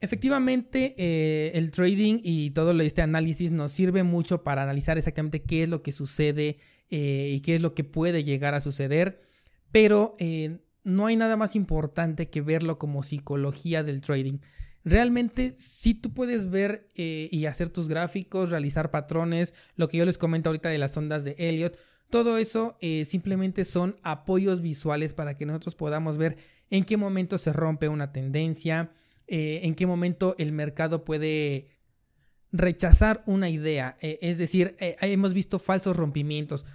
Efectivamente, 0.00 0.94
eh, 0.98 1.52
el 1.54 1.70
trading 1.70 2.18
y 2.22 2.50
todo 2.50 2.78
este 2.80 3.02
análisis 3.02 3.50
nos 3.50 3.72
sirve 3.72 4.02
mucho 4.02 4.42
para 4.42 4.62
analizar 4.62 4.98
exactamente 4.98 5.42
qué 5.42 5.62
es 5.62 5.68
lo 5.68 5.82
que 5.82 5.92
sucede 5.92 6.58
eh, 6.90 7.30
y 7.32 7.40
qué 7.40 7.54
es 7.54 7.62
lo 7.62 7.74
que 7.74 7.84
puede 7.84 8.24
llegar 8.24 8.54
a 8.54 8.60
suceder 8.60 9.31
pero 9.72 10.14
eh, 10.18 10.58
no 10.84 11.06
hay 11.06 11.16
nada 11.16 11.36
más 11.36 11.56
importante 11.56 12.28
que 12.28 12.42
verlo 12.42 12.78
como 12.78 13.02
psicología 13.02 13.82
del 13.82 14.02
trading. 14.02 14.38
Realmente 14.84 15.52
si 15.52 15.94
tú 15.94 16.12
puedes 16.12 16.50
ver 16.50 16.88
eh, 16.94 17.28
y 17.32 17.46
hacer 17.46 17.70
tus 17.70 17.88
gráficos, 17.88 18.50
realizar 18.50 18.90
patrones, 18.90 19.54
lo 19.76 19.88
que 19.88 19.96
yo 19.96 20.04
les 20.04 20.18
comento 20.18 20.50
ahorita 20.50 20.68
de 20.68 20.78
las 20.78 20.96
ondas 20.96 21.24
de 21.24 21.34
Elliot, 21.38 21.78
todo 22.10 22.36
eso 22.36 22.76
eh, 22.80 23.04
simplemente 23.06 23.64
son 23.64 23.96
apoyos 24.02 24.60
visuales 24.60 25.14
para 25.14 25.36
que 25.36 25.46
nosotros 25.46 25.74
podamos 25.74 26.18
ver 26.18 26.36
en 26.68 26.84
qué 26.84 26.96
momento 26.96 27.38
se 27.38 27.52
rompe 27.52 27.88
una 27.88 28.12
tendencia, 28.12 28.92
en 29.28 29.74
qué 29.74 29.86
momento 29.86 30.34
el 30.36 30.52
mercado 30.52 31.04
puede 31.04 31.68
rechazar 32.50 33.22
una 33.26 33.48
idea. 33.48 33.96
es 34.00 34.36
decir, 34.36 34.76
hemos 34.78 35.32
visto 35.32 35.58
falsos 35.58 35.96
rompimientos. 35.96 36.66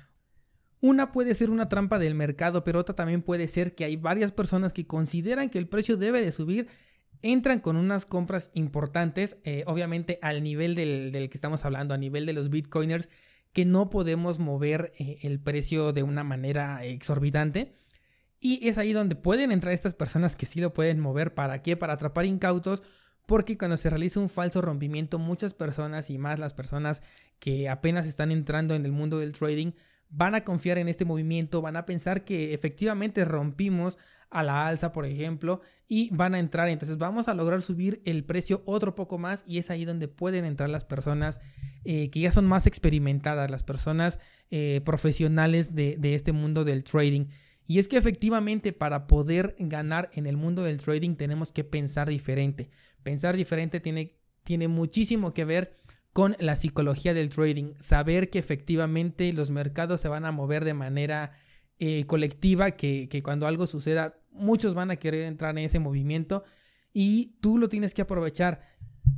Una 0.80 1.12
puede 1.12 1.34
ser 1.34 1.50
una 1.50 1.70
trampa 1.70 1.98
del 1.98 2.14
mercado, 2.14 2.64
pero 2.64 2.80
otra 2.80 2.96
también 2.96 3.22
puede 3.22 3.48
ser 3.48 3.74
que 3.74 3.86
hay 3.86 3.96
varias 3.96 4.32
personas 4.32 4.74
que 4.74 4.86
consideran 4.86 5.50
que 5.50 5.58
el 5.58 5.68
precio 5.68 5.98
debe 5.98 6.22
de 6.22 6.32
subir, 6.32 6.68
entran 7.22 7.60
con 7.60 7.78
unas 7.78 8.06
compras 8.06 8.52
importantes, 8.54 9.38
eh, 9.44 9.64
obviamente 9.66 10.20
al 10.22 10.44
nivel 10.44 10.76
del, 10.76 11.12
del, 11.12 11.30
que 11.30 11.38
estamos 11.38 11.66
hablando, 11.66 11.94
a 11.94 11.98
nivel 11.98 12.26
de 12.28 12.34
los 12.34 12.50
bitcoiners, 12.50 13.10
que 13.54 13.66
no 13.66 13.90
podemos 13.90 14.38
mover 14.38 14.94
eh, 15.00 15.18
el 15.24 15.40
precio 15.40 15.94
de 15.94 16.04
una 16.04 16.24
manera 16.24 16.86
exorbitante. 16.86 17.74
Y 18.40 18.68
es 18.68 18.78
ahí 18.78 18.94
donde 18.94 19.16
pueden 19.16 19.52
entrar 19.52 19.74
estas 19.74 19.96
personas 19.96 20.36
que 20.36 20.46
sí 20.46 20.62
lo 20.62 20.74
pueden 20.74 21.00
mover. 21.00 21.34
¿Para 21.34 21.64
qué? 21.64 21.76
Para 21.76 21.94
atrapar 21.94 22.26
incautos. 22.26 22.84
Porque 23.26 23.58
cuando 23.58 23.76
se 23.78 23.90
realiza 23.90 24.20
un 24.20 24.30
falso 24.30 24.62
rompimiento, 24.62 25.18
muchas 25.20 25.54
personas 25.54 26.10
y 26.10 26.18
más 26.18 26.40
las 26.40 26.54
personas 26.54 27.02
que 27.40 27.68
apenas 27.68 28.06
están 28.06 28.32
entrando 28.32 28.76
en 28.76 28.86
el 28.86 28.92
mundo 28.92 29.18
del 29.18 29.34
trading 29.34 29.72
van 30.10 30.36
a 30.36 30.44
confiar 30.44 30.78
en 30.78 30.88
este 30.88 31.06
movimiento, 31.06 31.62
van 31.62 31.76
a 31.76 31.86
pensar 31.86 32.24
que 32.24 32.54
efectivamente 32.54 33.26
rompimos 33.26 33.98
a 34.30 34.44
la 34.44 34.68
alza, 34.68 34.92
por 34.92 35.06
ejemplo, 35.06 35.62
y 35.88 36.10
van 36.12 36.36
a 36.36 36.40
entrar. 36.40 36.68
Entonces 36.68 36.98
vamos 36.98 37.28
a 37.28 37.34
lograr 37.34 37.62
subir 37.62 38.02
el 38.06 38.24
precio 38.24 38.62
otro 38.66 38.96
poco 38.96 39.18
más 39.18 39.44
y 39.48 39.58
es 39.58 39.70
ahí 39.70 39.86
donde 39.86 40.08
pueden 40.08 40.46
entrar 40.46 40.70
las 40.70 40.86
personas 40.86 41.40
eh, 41.86 42.10
que 42.10 42.20
ya 42.20 42.32
son 42.32 42.46
más 42.46 42.68
experimentadas, 42.68 43.50
las 43.50 43.64
personas 43.64 44.20
eh, 44.52 44.82
profesionales 44.84 45.76
de, 45.76 45.96
de 45.98 46.16
este 46.16 46.32
mundo 46.32 46.66
del 46.66 46.84
trading. 46.84 47.28
Y 47.68 47.80
es 47.80 47.88
que 47.88 47.98
efectivamente 47.98 48.74
para 48.74 49.08
poder 49.08 49.56
ganar 49.60 50.10
en 50.14 50.26
el 50.26 50.38
mundo 50.38 50.64
del 50.64 50.80
trading 50.80 51.16
tenemos 51.16 51.52
que 51.52 51.64
pensar 51.64 52.10
diferente. 52.10 52.70
Pensar 53.04 53.36
diferente 53.36 53.80
tiene, 53.80 54.18
tiene 54.44 54.68
muchísimo 54.68 55.34
que 55.34 55.46
ver 55.46 55.78
con 56.18 56.36
la 56.40 56.56
psicología 56.56 57.14
del 57.14 57.30
trading. 57.30 57.76
Saber 57.80 58.32
que 58.32 58.40
efectivamente 58.40 59.32
los 59.34 59.52
mercados 59.52 60.02
se 60.02 60.08
van 60.08 60.26
a 60.26 60.32
mover 60.32 60.66
de 60.66 60.74
manera 60.74 61.34
eh, 61.78 62.06
colectiva, 62.08 62.72
que, 62.72 63.08
que 63.08 63.22
cuando 63.22 63.46
algo 63.46 63.68
suceda, 63.68 64.18
muchos 64.32 64.74
van 64.74 64.90
a 64.90 64.96
querer 64.96 65.26
entrar 65.26 65.56
en 65.56 65.66
ese 65.66 65.78
movimiento 65.78 66.44
y 66.92 67.36
tú 67.40 67.60
lo 67.60 67.70
tienes 67.70 67.94
que 67.94 68.02
aprovechar 68.02 68.62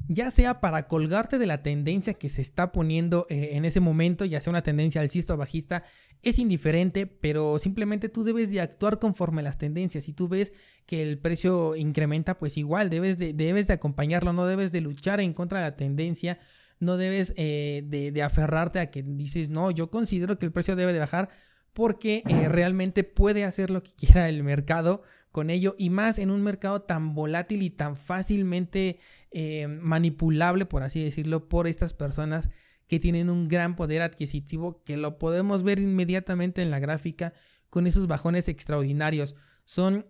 ya 0.10 0.32
sea 0.32 0.60
para 0.60 0.88
colgarte 0.88 1.38
de 1.38 1.46
la 1.46 1.62
tendencia 1.62 2.16
que 2.16 2.30
se 2.30 2.42
está 2.42 2.72
poniendo 2.72 3.28
eh, 3.30 3.52
en 3.54 3.64
ese 3.64 3.80
momento, 3.80 4.26
ya 4.26 4.42
sea 4.42 4.52
una 4.52 4.64
tendencia 4.64 5.02
alcista 5.02 5.36
o 5.36 5.38
bajista, 5.38 5.84
es 6.22 6.38
indiferente, 6.38 7.06
pero 7.06 7.60
simplemente 7.60 8.10
tú 8.10 8.24
debes 8.24 8.52
de 8.52 8.60
actuar 8.60 9.00
conforme 9.00 9.42
a 9.42 9.44
las 9.44 9.58
tendencias. 9.58 10.04
Si 10.04 10.12
tú 10.12 10.28
ves 10.28 10.52
que 10.86 11.02
el 11.02 11.18
precio 11.20 11.76
incrementa, 11.76 12.38
pues 12.38 12.58
igual 12.58 12.90
debes 12.90 13.18
de, 13.18 13.34
debes 13.34 13.68
de 13.68 13.74
acompañarlo, 13.74 14.34
no 14.34 14.46
debes 14.46 14.72
de 14.72 14.82
luchar 14.82 15.22
en 15.22 15.34
contra 15.34 15.60
de 15.60 15.66
la 15.66 15.76
tendencia, 15.78 16.40
no 16.80 16.98
debes 16.98 17.34
eh, 17.36 17.84
de, 17.86 18.24
aferrarte 18.24 18.80
a 18.80 18.90
que 18.90 19.04
dices, 19.04 19.50
no, 19.50 19.72
yo 19.72 19.90
considero 19.90 20.40
que 20.40 20.46
el 20.46 20.52
precio 20.52 20.76
debe 20.76 20.94
de 20.94 21.00
bajar 21.00 21.30
porque 21.74 22.24
eh, 22.28 22.50
realmente 22.50 23.04
puede 23.04 23.44
hacer 23.44 23.70
lo 23.70 23.84
que 23.84 23.92
quiera 23.98 24.30
el 24.30 24.44
mercado 24.44 25.04
con 25.32 25.50
ello 25.50 25.76
y 25.78 25.90
más 25.90 26.18
en 26.18 26.32
un 26.32 26.42
mercado 26.42 26.82
tan 26.82 27.14
volátil 27.14 27.62
y 27.62 27.70
tan 27.70 27.96
fácilmente 27.96 29.00
eh, 29.32 29.68
manipulable, 29.68 30.66
por 30.66 30.82
así 30.82 31.04
decirlo, 31.04 31.48
por 31.50 31.68
estas 31.68 31.94
personas 31.94 32.50
que 32.88 33.00
tienen 33.00 33.30
un 33.30 33.48
gran 33.48 33.76
poder 33.76 34.02
adquisitivo 34.02 34.82
que 34.84 34.98
lo 34.98 35.20
podemos 35.20 35.62
ver 35.62 35.78
inmediatamente 35.78 36.64
en 36.64 36.72
la 36.72 36.80
gráfica 36.80 37.34
con 37.70 37.86
esos 37.86 38.08
bajones 38.08 38.48
extraordinarios. 38.48 39.36
Son 39.64 40.08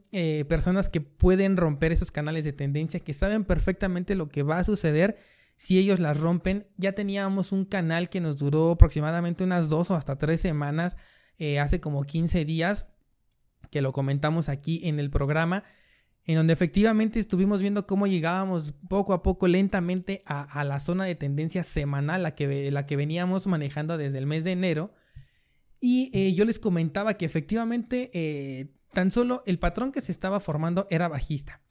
personas 0.47 0.87
que 0.87 1.01
pueden 1.01 1.57
romper 1.57 1.91
esos 1.91 2.11
canales 2.11 2.45
de 2.45 2.53
tendencia, 2.53 3.01
que 3.01 3.13
saben 3.13 3.43
perfectamente 3.43 4.15
lo 4.15 4.29
que 4.29 4.41
va 4.41 4.59
a 4.59 4.63
suceder 4.63 5.17
si 5.59 5.77
ellos 5.77 5.99
las 5.99 6.17
rompen. 6.17 6.67
Ya 6.77 6.93
teníamos 6.93 7.51
un 7.51 7.65
canal 7.65 8.09
que 8.09 8.21
nos 8.21 8.37
duró 8.37 8.71
aproximadamente 8.71 9.43
unas 9.43 9.67
dos 9.67 9.91
o 9.91 9.95
hasta 9.95 10.17
tres 10.17 10.39
semanas, 10.39 10.95
eh, 11.37 11.59
hace 11.59 11.81
como 11.81 12.05
15 12.05 12.45
días, 12.45 12.87
que 13.69 13.81
lo 13.81 13.91
comentamos 13.91 14.47
aquí 14.47 14.81
en 14.85 14.99
el 14.99 15.11
programa 15.11 15.65
en 16.29 16.35
donde 16.35 16.53
efectivamente 16.53 17.19
estuvimos 17.19 17.59
viendo 17.59 17.87
cómo 17.87 18.05
llegábamos 18.05 18.73
poco 18.87 19.13
a 19.13 19.23
poco 19.23 19.47
lentamente 19.47 20.21
a, 20.27 20.63
la 20.63 20.79
zona 20.79 21.05
de 21.05 21.15
tendencia 21.15 21.63
semanal, 21.63 22.21
la 22.21 22.35
que, 22.35 22.69
la 22.69 22.85
que 22.85 22.95
veníamos 22.95 23.47
manejando 23.47 23.97
desde 23.97 24.19
el 24.19 24.27
mes 24.27 24.43
de 24.43 24.51
enero. 24.51 24.93
Y 25.81 26.11
eh, 26.13 26.35
yo 26.35 26.45
les 26.45 26.59
comentaba 26.59 27.15
que 27.15 27.25
efectivamente 27.25 28.11
eh, 28.13 28.67
tan 28.93 29.09
solo 29.09 29.41
el 29.47 29.57
patrón 29.57 29.91
que 29.91 30.01
se 30.01 30.11
estaba 30.11 30.39
formando 30.39 30.85
era 30.91 31.07
bajista. 31.07 31.63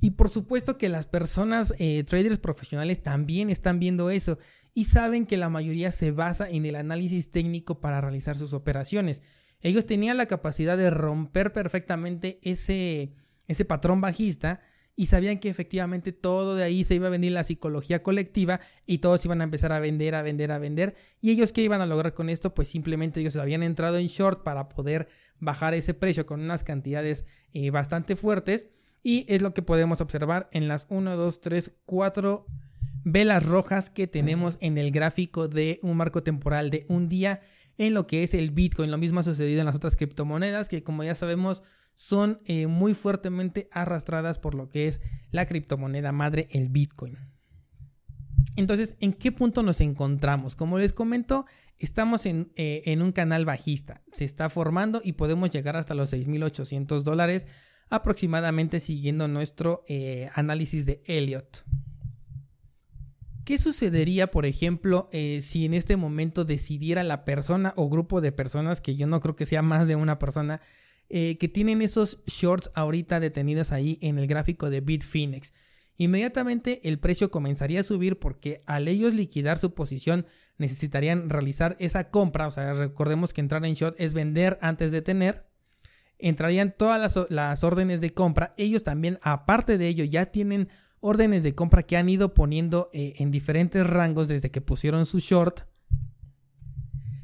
Y 0.00 0.12
por 0.12 0.28
supuesto 0.28 0.76
que 0.76 0.88
las 0.88 1.06
personas 1.06 1.74
eh, 1.78 2.04
traders 2.04 2.38
profesionales 2.38 3.02
también 3.02 3.50
están 3.50 3.78
viendo 3.78 4.10
eso 4.10 4.38
y 4.74 4.84
saben 4.84 5.24
que 5.24 5.36
la 5.36 5.48
mayoría 5.48 5.92
se 5.92 6.10
basa 6.10 6.50
en 6.50 6.66
el 6.66 6.76
análisis 6.76 7.30
técnico 7.30 7.80
para 7.80 8.00
realizar 8.00 8.36
sus 8.36 8.52
operaciones. 8.52 9.22
Ellos 9.60 9.86
tenían 9.86 10.16
la 10.16 10.26
capacidad 10.26 10.76
de 10.76 10.90
romper 10.90 11.52
perfectamente 11.52 12.38
ese, 12.42 13.14
ese 13.46 13.64
patrón 13.64 14.00
bajista 14.00 14.60
y 14.96 15.06
sabían 15.06 15.38
que 15.38 15.48
efectivamente 15.48 16.12
todo 16.12 16.54
de 16.54 16.64
ahí 16.64 16.84
se 16.84 16.94
iba 16.94 17.08
a 17.08 17.10
venir 17.10 17.32
la 17.32 17.44
psicología 17.44 18.02
colectiva 18.02 18.60
y 18.86 18.98
todos 18.98 19.24
iban 19.24 19.40
a 19.40 19.44
empezar 19.44 19.72
a 19.72 19.80
vender, 19.80 20.14
a 20.14 20.22
vender, 20.22 20.52
a 20.52 20.58
vender. 20.58 20.94
¿Y 21.20 21.30
ellos 21.30 21.52
qué 21.52 21.62
iban 21.62 21.80
a 21.80 21.86
lograr 21.86 22.14
con 22.14 22.28
esto? 22.28 22.54
Pues 22.54 22.68
simplemente 22.68 23.20
ellos 23.20 23.36
habían 23.36 23.62
entrado 23.62 23.98
en 23.98 24.06
short 24.06 24.42
para 24.42 24.68
poder 24.68 25.08
bajar 25.40 25.74
ese 25.74 25.94
precio 25.94 26.26
con 26.26 26.40
unas 26.40 26.62
cantidades 26.62 27.24
eh, 27.52 27.70
bastante 27.70 28.16
fuertes. 28.16 28.66
Y 29.04 29.24
es 29.28 29.42
lo 29.42 29.54
que 29.54 29.62
podemos 29.62 30.00
observar 30.00 30.48
en 30.50 30.66
las 30.66 30.86
1, 30.88 31.16
2, 31.16 31.40
3, 31.40 31.72
4 31.86 32.46
velas 33.04 33.44
rojas 33.44 33.90
que 33.90 34.06
tenemos 34.06 34.56
en 34.60 34.78
el 34.78 34.90
gráfico 34.90 35.46
de 35.46 35.78
un 35.82 35.96
marco 35.96 36.22
temporal 36.22 36.70
de 36.70 36.86
un 36.88 37.08
día 37.08 37.42
en 37.76 37.94
lo 37.94 38.06
que 38.06 38.22
es 38.22 38.34
el 38.34 38.50
Bitcoin. 38.50 38.90
Lo 38.90 38.98
mismo 38.98 39.20
ha 39.20 39.22
sucedido 39.22 39.60
en 39.60 39.66
las 39.66 39.76
otras 39.76 39.94
criptomonedas 39.94 40.68
que 40.68 40.82
como 40.82 41.04
ya 41.04 41.14
sabemos 41.14 41.62
son 41.94 42.40
eh, 42.46 42.66
muy 42.66 42.94
fuertemente 42.94 43.68
arrastradas 43.70 44.38
por 44.38 44.54
lo 44.54 44.68
que 44.68 44.88
es 44.88 45.00
la 45.30 45.46
criptomoneda 45.46 46.10
madre, 46.10 46.48
el 46.50 46.70
Bitcoin. 46.70 47.18
Entonces, 48.56 48.96
¿en 49.00 49.12
qué 49.12 49.32
punto 49.32 49.62
nos 49.62 49.80
encontramos? 49.80 50.56
Como 50.56 50.78
les 50.78 50.92
comento, 50.92 51.44
estamos 51.78 52.24
en, 52.26 52.52
eh, 52.56 52.96
un 53.00 53.12
canal 53.12 53.44
bajista. 53.44 54.02
Se 54.12 54.24
está 54.24 54.48
formando 54.48 55.00
y 55.04 55.12
podemos 55.12 55.50
llegar 55.50 55.76
hasta 55.76 55.94
los 55.94 56.12
6.800 56.12 57.02
dólares 57.02 57.46
aproximadamente 57.90 58.80
siguiendo 58.80 59.28
nuestro 59.28 59.84
eh, 59.88 60.30
análisis 60.34 60.86
de 60.86 61.02
Elliot. 61.06 61.64
¿Qué 63.44 63.58
sucedería, 63.58 64.30
por 64.30 64.46
ejemplo, 64.46 65.10
si 65.12 65.66
en 65.66 65.74
este 65.74 65.98
momento 65.98 66.46
decidiera 66.46 67.02
la 67.02 67.26
persona 67.26 67.74
o 67.76 67.90
grupo 67.90 68.22
de 68.22 68.32
personas, 68.32 68.80
que 68.80 68.96
yo 68.96 69.06
no 69.06 69.20
creo 69.20 69.36
que 69.36 69.44
sea 69.44 69.60
más 69.60 69.86
de 69.86 69.96
una 69.96 70.18
persona, 70.18 70.62
eh, 71.10 71.36
que 71.38 71.48
tienen 71.48 71.82
esos 71.82 72.24
shorts 72.26 72.70
ahorita 72.74 73.20
detenidos 73.20 73.72
ahí 73.72 73.98
en 74.00 74.18
el 74.18 74.26
gráfico 74.26 74.70
de 74.70 74.80
Bitfinex. 74.80 75.52
Inmediatamente 75.96 76.80
el 76.88 76.98
precio 76.98 77.30
comenzaría 77.30 77.80
a 77.80 77.84
subir 77.84 78.18
porque 78.18 78.62
al 78.66 78.88
ellos 78.88 79.14
liquidar 79.14 79.58
su 79.58 79.74
posición 79.74 80.26
necesitarían 80.56 81.28
realizar 81.28 81.76
esa 81.78 82.10
compra, 82.10 82.46
o 82.46 82.50
sea, 82.50 82.72
recordemos 82.72 83.32
que 83.32 83.42
entrar 83.42 83.64
en 83.64 83.74
short 83.74 83.96
es 84.00 84.14
vender 84.14 84.58
antes 84.60 84.92
de 84.92 85.02
tener, 85.02 85.46
entrarían 86.28 86.74
todas 86.76 87.28
las, 87.28 87.64
órdenes 87.64 88.00
de 88.00 88.10
compra, 88.10 88.54
ellos 88.56 88.82
también 88.82 89.18
aparte 89.22 89.76
de 89.78 89.88
ello 89.88 90.04
ya 90.04 90.26
tienen 90.26 90.68
órdenes 91.00 91.42
de 91.42 91.54
compra 91.54 91.82
que 91.82 91.98
han 91.98 92.08
ido 92.08 92.32
poniendo 92.32 92.88
eh, 92.94 93.12
en 93.18 93.30
diferentes 93.30 93.86
rangos 93.86 94.28
desde 94.28 94.50
que 94.50 94.62
pusieron 94.62 95.04
su 95.04 95.18
short 95.18 95.60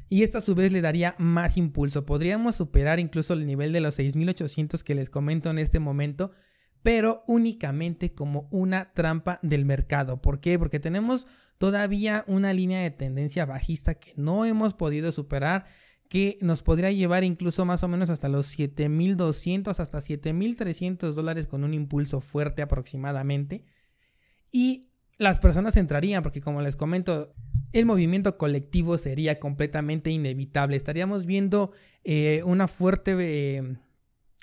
y 0.07 0.23
esto 0.23 0.37
a 0.37 0.41
su 0.41 0.55
vez 0.55 0.73
le 0.73 0.81
daría 0.81 1.15
más 1.17 1.55
impulso. 1.55 2.05
Podríamos 2.05 2.57
superar 2.57 2.99
incluso 2.99 3.33
el 3.33 3.45
nivel 3.45 3.71
de 3.71 3.79
los 3.79 3.95
6800 3.95 4.83
que 4.83 4.93
les 4.93 5.09
comento 5.09 5.49
en 5.49 5.57
este 5.57 5.79
momento, 5.79 6.31
pero 6.83 7.23
únicamente 7.27 8.13
como 8.13 8.49
una 8.51 8.91
trampa 8.93 9.39
del 9.41 9.63
mercado. 9.63 10.21
¿Por 10.21 10.41
qué? 10.41 10.59
Porque 10.59 10.81
tenemos 10.81 11.27
todavía 11.57 12.25
una 12.27 12.51
línea 12.51 12.81
de 12.81 12.91
tendencia 12.91 13.45
bajista 13.45 13.95
que 13.95 14.11
no 14.17 14.43
hemos 14.43 14.73
podido 14.73 15.13
superar 15.13 15.65
que 16.11 16.37
nos 16.41 16.61
podría 16.61 16.91
llevar 16.91 17.23
incluso 17.23 17.63
más 17.63 17.83
o 17.83 17.87
menos 17.87 18.09
hasta 18.09 18.27
los 18.27 18.47
7200 18.47 19.79
hasta 19.79 20.01
7300 20.01 21.15
dólares 21.15 21.47
con 21.47 21.63
un 21.63 21.73
impulso 21.73 22.19
fuerte 22.19 22.61
aproximadamente 22.61 23.63
y 24.51 24.89
las 25.17 25.39
personas 25.39 25.77
entrarían 25.77 26.21
porque 26.21 26.41
como 26.41 26.61
les 26.61 26.75
comento 26.75 27.33
el 27.71 27.85
movimiento 27.85 28.37
colectivo 28.37 28.97
sería 28.97 29.39
completamente 29.39 30.09
inevitable. 30.09 30.75
Estaríamos 30.75 31.25
viendo 31.25 31.71
eh, 32.03 32.43
una 32.45 32.67
fuerte 32.67 33.15
eh, 33.17 33.77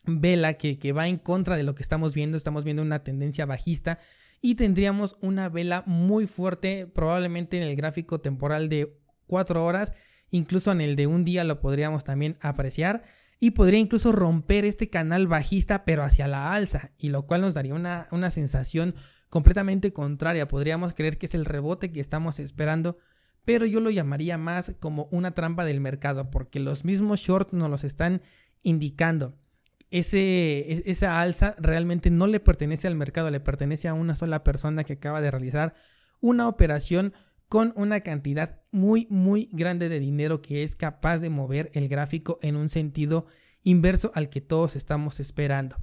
vela 0.07 0.55
que, 0.55 0.79
que, 0.79 0.93
va 0.93 1.07
en 1.07 1.19
contra 1.19 1.59
de 1.59 1.65
lo 1.65 1.75
que 1.75 1.83
estamos 1.83 2.15
viendo. 2.15 2.39
Estamos 2.39 2.65
viendo 2.65 2.81
una 2.81 3.05
tendencia 3.05 3.45
bajista 3.45 3.99
y 4.41 4.55
tendríamos 4.55 5.19
una 5.21 5.51
vela 5.51 5.83
muy 5.85 6.27
fuerte, 6.27 6.87
probablemente 6.87 7.59
en 7.59 7.65
el 7.65 7.77
gráfico 7.77 8.23
temporal 8.23 8.71
de 8.71 8.97
4 9.27 9.63
horas, 9.63 9.93
incluso 10.31 10.73
en 10.73 10.81
el 10.81 10.97
de 10.97 11.07
un 11.07 11.25
día 11.25 11.45
lo 11.45 11.61
podríamos 11.61 12.05
también 12.05 12.37
apreciar. 12.41 13.03
Y 13.41 13.53
podría 13.53 13.79
incluso 13.79 14.11
romper 14.11 14.65
este 14.65 14.91
canal 14.91 15.29
bajista, 15.29 15.85
pero 15.85 16.03
hacia 16.03 16.27
la 16.27 16.53
alza, 16.55 16.91
y 16.99 17.11
lo 17.11 17.27
cual 17.27 17.41
nos 17.41 17.55
daría 17.55 17.75
una, 17.75 18.09
una 18.11 18.31
sensación 18.31 18.97
completamente 19.29 19.93
contraria. 19.93 20.49
Podríamos 20.49 20.93
creer 20.95 21.19
que 21.19 21.27
es 21.27 21.35
el 21.35 21.45
rebote 21.45 21.93
que 21.93 22.01
estamos 22.01 22.41
esperando 22.41 22.99
pero 23.49 23.65
yo 23.65 23.81
lo 23.81 23.89
llamaría 23.89 24.37
más 24.37 24.75
como 24.79 25.09
una 25.11 25.31
trampa 25.31 25.65
del 25.65 25.81
mercado, 25.81 26.29
porque 26.29 26.61
los 26.61 26.85
mismos 26.85 27.21
shorts 27.21 27.55
nos 27.55 27.71
los 27.71 27.83
están 27.83 28.21
indicando. 28.63 29.39
Ese, 29.91 30.83
esa 30.85 31.23
alza 31.23 31.55
realmente 31.57 32.11
no 32.11 32.27
le 32.27 32.41
pertenece 32.41 32.89
al 32.89 32.95
mercado, 32.95 33.31
le 33.31 33.41
pertenece 33.41 33.89
a 33.89 33.95
una 33.95 34.17
sola 34.17 34.45
persona 34.45 34.85
que 34.85 34.93
acaba 34.93 35.23
de 35.23 35.31
realizar 35.31 35.73
una 36.21 36.47
operación 36.47 37.15
con 37.49 37.73
una 37.77 38.01
cantidad 38.01 38.61
muy 38.71 39.07
muy 39.11 39.49
grande 39.53 39.89
de 39.89 40.01
dinero 40.01 40.43
que 40.43 40.63
es 40.63 40.75
capaz 40.75 41.19
de 41.19 41.31
mover 41.31 41.71
el 41.75 41.89
gráfico 41.89 42.39
en 42.43 42.57
un 42.57 42.69
sentido 42.69 43.27
inverso 43.63 44.13
al 44.15 44.29
que 44.29 44.41
todos 44.41 44.77
estamos 44.77 45.21
esperando. 45.21 45.77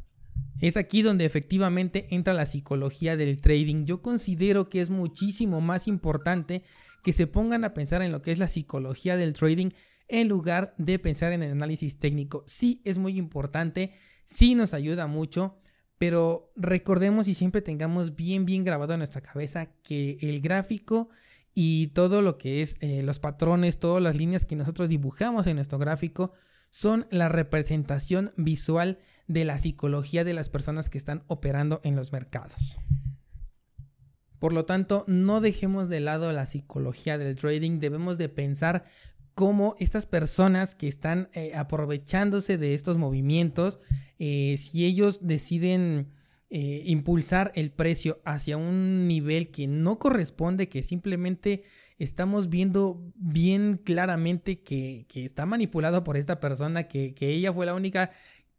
Es 0.60 0.78
aquí 0.78 1.02
donde 1.02 1.26
efectivamente 1.26 2.08
entra 2.12 2.34
la 2.34 2.46
psicología 2.46 3.18
del 3.18 3.42
trading. 3.42 3.86
Yo 3.86 4.02
considero 4.02 4.70
que 4.70 4.82
es 4.82 4.90
muchísimo 4.90 5.60
más 5.60 5.88
importante 5.88 6.64
que 7.04 7.14
se 7.14 7.28
pongan 7.28 7.64
a 7.64 7.74
pensar 7.74 8.02
en 8.02 8.12
lo 8.12 8.22
que 8.22 8.32
es 8.32 8.40
la 8.40 8.48
psicología 8.48 9.18
del 9.18 9.34
trading 9.34 9.70
en 10.08 10.28
lugar 10.28 10.74
de 10.78 11.00
pensar 11.00 11.34
en 11.34 11.44
el 11.44 11.52
análisis 11.52 12.00
técnico. 12.00 12.44
Sí 12.48 12.82
es 12.86 12.98
muy 12.98 13.18
importante, 13.18 13.94
sí 14.26 14.56
nos 14.56 14.74
ayuda 14.74 15.08
mucho, 15.08 15.58
pero 15.98 16.52
recordemos 16.56 17.28
y 17.28 17.34
siempre 17.34 17.62
tengamos 17.62 18.16
bien 18.16 18.46
bien 18.46 18.64
grabado 18.64 18.94
en 18.94 19.00
nuestra 19.00 19.22
cabeza 19.22 19.72
que 19.84 20.18
el 20.22 20.42
gráfico 20.42 21.10
y 21.56 21.88
todo 21.88 22.22
lo 22.22 22.38
que 22.38 22.62
es 22.62 22.76
eh, 22.82 23.02
los 23.02 23.20
patrones, 23.20 23.80
todas 23.80 24.04
las 24.04 24.18
líneas 24.18 24.46
que 24.46 24.58
nosotros 24.58 24.90
dibujamos 24.90 25.48
en 25.48 25.56
nuestro 25.56 25.80
gráfico 25.80 26.34
son 26.70 27.08
la 27.10 27.30
representación 27.30 28.34
visual 28.36 29.00
de 29.28 29.46
la 29.46 29.58
psicología 29.58 30.26
de 30.26 30.34
las 30.34 30.50
personas 30.50 30.90
que 30.90 30.98
están 30.98 31.24
operando 31.28 31.80
en 31.84 31.96
los 31.96 32.12
mercados. 32.12 32.78
Por 34.38 34.52
lo 34.52 34.66
tanto, 34.66 35.06
no 35.08 35.40
dejemos 35.40 35.88
de 35.88 36.02
lado 36.02 36.32
la 36.34 36.46
psicología 36.46 37.18
del 37.18 37.36
trading, 37.36 37.80
debemos 37.80 38.18
de 38.18 38.28
pensar 38.28 38.84
cómo 39.34 39.76
estas 39.80 40.06
personas 40.06 40.76
que 40.76 40.90
están 40.90 41.30
eh, 41.34 41.54
aprovechándose 41.56 42.58
de 42.58 42.74
estos 42.74 42.98
movimientos, 42.98 43.80
eh, 44.20 44.58
si 44.58 44.86
ellos 44.86 45.26
deciden 45.26 46.12
eh, 46.50 46.84
impulsar 46.86 47.52
el 47.56 47.72
precio 47.72 48.22
hacia 48.24 48.58
un 48.58 49.08
nivel 49.08 49.50
que 49.50 49.68
no 49.68 50.00
corresponde, 50.00 50.70
que 50.70 50.84
simplemente 50.84 51.64
estamos 51.98 52.50
viendo 52.50 53.02
bien 53.16 53.78
claramente 53.84 54.62
que, 54.62 55.08
está 55.14 55.46
manipulado 55.46 56.04
por 56.04 56.18
esta 56.18 56.40
persona, 56.40 56.84
que, 56.84 57.16
que, 57.16 57.30
ella 57.30 57.54
fue 57.54 57.66
la 57.66 57.74
única 57.74 58.12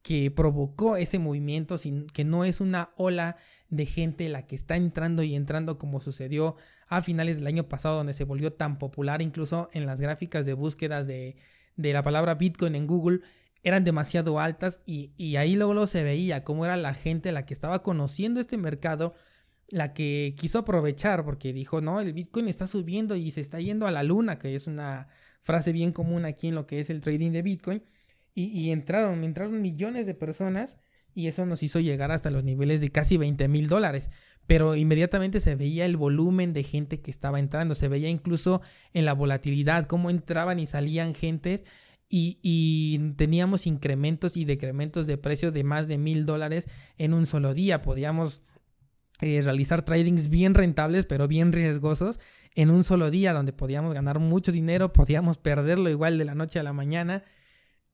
que 0.02 0.30
provocó 0.30 0.96
ese 0.96 1.18
movimiento, 1.18 1.78
sin, 1.78 2.06
que 2.06 2.24
no 2.24 2.44
es 2.44 2.60
una 2.60 2.90
ola 2.96 3.36
de 3.68 3.86
gente 3.86 4.28
la 4.28 4.46
que 4.46 4.54
está 4.54 4.76
entrando 4.76 5.22
y 5.22 5.34
entrando 5.34 5.78
como 5.78 6.00
sucedió 6.00 6.56
a 6.88 7.02
finales 7.02 7.38
del 7.38 7.46
año 7.48 7.68
pasado 7.68 7.96
donde 7.96 8.14
se 8.14 8.24
volvió 8.24 8.52
tan 8.52 8.78
popular 8.78 9.22
incluso 9.22 9.68
en 9.72 9.86
las 9.86 10.00
gráficas 10.00 10.46
de 10.46 10.54
búsquedas 10.54 11.06
de, 11.06 11.36
de 11.76 11.92
la 11.92 12.02
palabra 12.02 12.34
Bitcoin 12.34 12.74
en 12.74 12.86
Google 12.86 13.20
eran 13.66 13.82
demasiado 13.82 14.38
altas 14.38 14.80
y, 14.86 15.10
y 15.16 15.36
ahí 15.36 15.56
luego, 15.56 15.88
se 15.88 16.04
veía 16.04 16.44
cómo 16.44 16.64
era 16.64 16.76
la 16.76 16.94
gente 16.94 17.32
la 17.32 17.44
que 17.44 17.52
estaba 17.52 17.82
conociendo 17.82 18.40
este 18.40 18.56
mercado 18.56 19.14
la 19.68 19.92
que 19.92 20.36
quiso 20.38 20.60
aprovechar 20.60 21.24
porque 21.24 21.52
dijo 21.52 21.80
no 21.80 22.00
el 22.00 22.12
Bitcoin 22.12 22.46
está 22.46 22.68
subiendo 22.68 23.16
y 23.16 23.32
se 23.32 23.40
está 23.40 23.58
yendo 23.58 23.88
a 23.88 23.90
la 23.90 24.04
luna 24.04 24.38
que 24.38 24.54
es 24.54 24.68
una 24.68 25.08
frase 25.42 25.72
bien 25.72 25.90
común 25.90 26.24
aquí 26.24 26.46
en 26.46 26.54
lo 26.54 26.68
que 26.68 26.78
es 26.78 26.90
el 26.90 27.00
trading 27.00 27.32
de 27.32 27.42
Bitcoin 27.42 27.82
y, 28.38 28.70
entraron, 28.70 29.24
entraron 29.24 29.62
millones 29.62 30.04
de 30.04 30.12
personas 30.12 30.76
y 31.14 31.26
eso 31.26 31.46
nos 31.46 31.62
hizo 31.62 31.80
llegar 31.80 32.12
hasta 32.12 32.30
los 32.30 32.44
niveles 32.44 32.82
de 32.82 32.90
casi 32.90 33.16
20 33.16 33.48
mil 33.48 33.66
dólares. 33.66 34.10
Pero 34.46 34.76
inmediatamente 34.76 35.40
se 35.40 35.54
veía 35.54 35.86
el 35.86 35.96
volumen 35.96 36.52
de 36.52 36.62
gente 36.62 37.00
que 37.00 37.10
estaba 37.10 37.40
entrando, 37.40 37.74
se 37.74 37.88
veía 37.88 38.10
incluso 38.10 38.60
en 38.92 39.06
la 39.06 39.14
volatilidad, 39.14 39.86
cómo 39.86 40.10
entraban 40.10 40.58
y 40.58 40.66
salían 40.66 41.14
gentes 41.14 41.64
y, 42.08 42.98
teníamos 43.16 43.66
incrementos 43.66 44.36
y 44.36 44.44
decrementos 44.44 45.06
de 45.06 45.18
precio 45.18 45.50
de 45.52 45.64
más 45.64 45.88
de 45.88 45.98
mil 45.98 46.26
dólares 46.26 46.68
en 46.98 47.14
un 47.14 47.26
solo 47.26 47.54
día. 47.54 47.82
Podíamos 47.82 48.42
eh, 49.20 49.40
realizar 49.42 49.82
tradings 49.84 50.28
bien 50.28 50.54
rentables, 50.54 51.06
pero 51.06 51.26
bien 51.26 51.52
riesgosos 51.52 52.20
en 52.54 52.70
un 52.70 52.84
solo 52.84 53.10
día, 53.10 53.32
donde 53.32 53.52
podíamos 53.52 53.92
ganar 53.92 54.18
mucho 54.18 54.50
dinero, 54.50 54.92
podíamos 54.92 55.36
perderlo 55.36 55.90
igual 55.90 56.16
de 56.16 56.24
la 56.24 56.34
noche 56.34 56.58
a 56.58 56.62
la 56.62 56.72
mañana. 56.72 57.22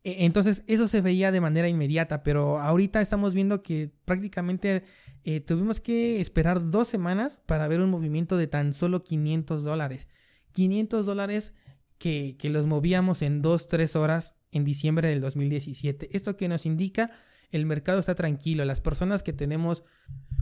E, 0.05 0.25
entonces 0.25 0.63
eso 0.67 0.89
se 0.89 1.01
veía 1.01 1.33
de 1.33 1.41
manera 1.41 1.69
inmediata, 1.69 2.23
pero 2.23 2.61
ahorita 2.61 3.01
estamos 3.01 3.35
viendo 3.35 3.63
que 3.63 3.91
prácticamente 4.05 4.85
eh, 5.25 5.41
tuvimos 5.41 5.81
que 5.81 6.21
esperar 6.21 6.71
dos 6.71 6.89
semanas 6.89 7.41
para 7.47 7.67
ver 7.69 7.81
un 7.81 7.91
movimiento 7.91 8.37
de 8.37 8.47
tan 8.47 8.73
solo 8.73 9.03
500 9.03 9.65
dólares. 9.65 10.07
500 10.53 11.07
dólares 11.07 11.55
que, 12.03 12.51
los 12.51 12.67
movíamos 12.67 13.23
en 13.23 13.43
2-3 13.43 13.95
horas 13.95 14.35
en 14.51 14.65
diciembre 14.65 15.09
del 15.09 15.21
2017. 15.21 16.09
Esto 16.17 16.37
que 16.37 16.49
nos 16.49 16.67
indica 16.67 17.13
el 17.53 17.65
mercado 17.65 18.01
está 18.01 18.15
tranquilo, 18.15 18.65
las 18.65 18.81
personas 18.81 19.23
que 19.23 19.33
tenemos 19.33 19.85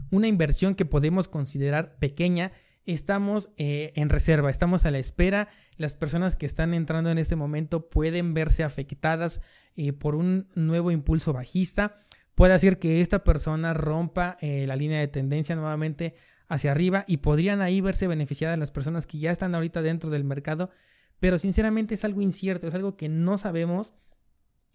una 0.09 0.27
inversión 0.27 0.75
que 0.75 0.85
podemos 0.85 1.27
considerar 1.27 1.97
pequeña, 1.99 2.51
estamos 2.85 3.49
eh, 3.57 3.91
en 3.95 4.09
reserva, 4.09 4.49
estamos 4.49 4.85
a 4.85 4.91
la 4.91 4.97
espera. 4.97 5.49
Las 5.77 5.93
personas 5.93 6.35
que 6.35 6.45
están 6.45 6.73
entrando 6.73 7.11
en 7.11 7.17
este 7.17 7.35
momento 7.35 7.89
pueden 7.89 8.33
verse 8.33 8.63
afectadas 8.63 9.41
eh, 9.75 9.93
por 9.93 10.15
un 10.15 10.47
nuevo 10.55 10.89
impulso 10.89 11.31
bajista. 11.31 11.99
Puede 12.33 12.53
hacer 12.53 12.79
que 12.79 13.01
esta 13.01 13.23
persona 13.23 13.73
rompa 13.73 14.37
eh, 14.41 14.65
la 14.65 14.75
línea 14.75 14.99
de 14.99 15.07
tendencia 15.09 15.55
nuevamente 15.55 16.15
hacia 16.47 16.71
arriba 16.71 17.03
y 17.07 17.17
podrían 17.17 17.61
ahí 17.61 17.81
verse 17.81 18.07
beneficiadas 18.07 18.57
las 18.57 18.71
personas 18.71 19.05
que 19.05 19.19
ya 19.19 19.31
están 19.31 19.53
ahorita 19.53 19.81
dentro 19.81 20.09
del 20.09 20.23
mercado. 20.23 20.71
Pero 21.21 21.39
sinceramente 21.39 21.95
es 21.95 22.03
algo 22.03 22.19
incierto, 22.19 22.67
es 22.67 22.73
algo 22.73 22.97
que 22.97 23.07
no 23.07 23.37
sabemos, 23.37 23.93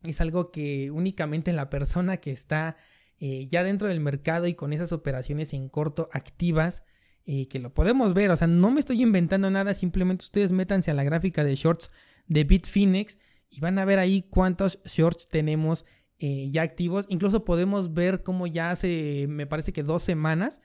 es 0.03 0.23
algo 0.23 0.51
que 0.51 0.91
únicamente 0.91 1.53
la 1.53 1.69
persona 1.69 2.17
que 2.17 2.33
está 2.33 2.79
ya 3.19 3.65
dentro 3.65 3.89
del 3.89 4.01
mercado 4.01 4.47
y 4.47 4.55
con 4.55 4.73
esas 4.73 4.93
operaciones 4.93 5.53
en 5.53 5.69
corto 5.69 6.09
activas, 6.13 6.83
y 7.25 7.47
que 7.47 7.59
lo 7.59 7.75
podemos 7.75 8.15
ver, 8.15 8.31
o 8.31 8.37
sea, 8.37 8.47
no 8.47 8.71
me 8.71 8.79
estoy 8.79 9.03
inventando 9.03 9.51
nada, 9.51 9.75
simplemente 9.75 10.25
ustedes 10.25 10.53
métanse 10.53 10.91
a 10.91 10.95
la 10.95 11.03
gráfica 11.03 11.43
de 11.43 11.57
shorts 11.57 11.91
de 12.29 12.45
Bitfinex 12.45 13.19
y 13.51 13.61
van 13.61 13.79
a 13.79 13.85
ver 13.85 13.99
ahí 13.99 14.23
cuántos 14.23 14.81
shorts 14.85 15.29
tenemos 15.29 15.85
eh, 16.19 16.49
ya 16.51 16.63
activos. 16.63 17.05
Incluso 17.09 17.45
podemos 17.45 17.93
ver 17.95 18.23
cómo 18.23 18.47
ya 18.47 18.71
hace, 18.71 19.27
me 19.29 19.47
parece 19.47 19.73
que 19.73 19.83
dos 19.83 20.03
semanas, 20.03 20.61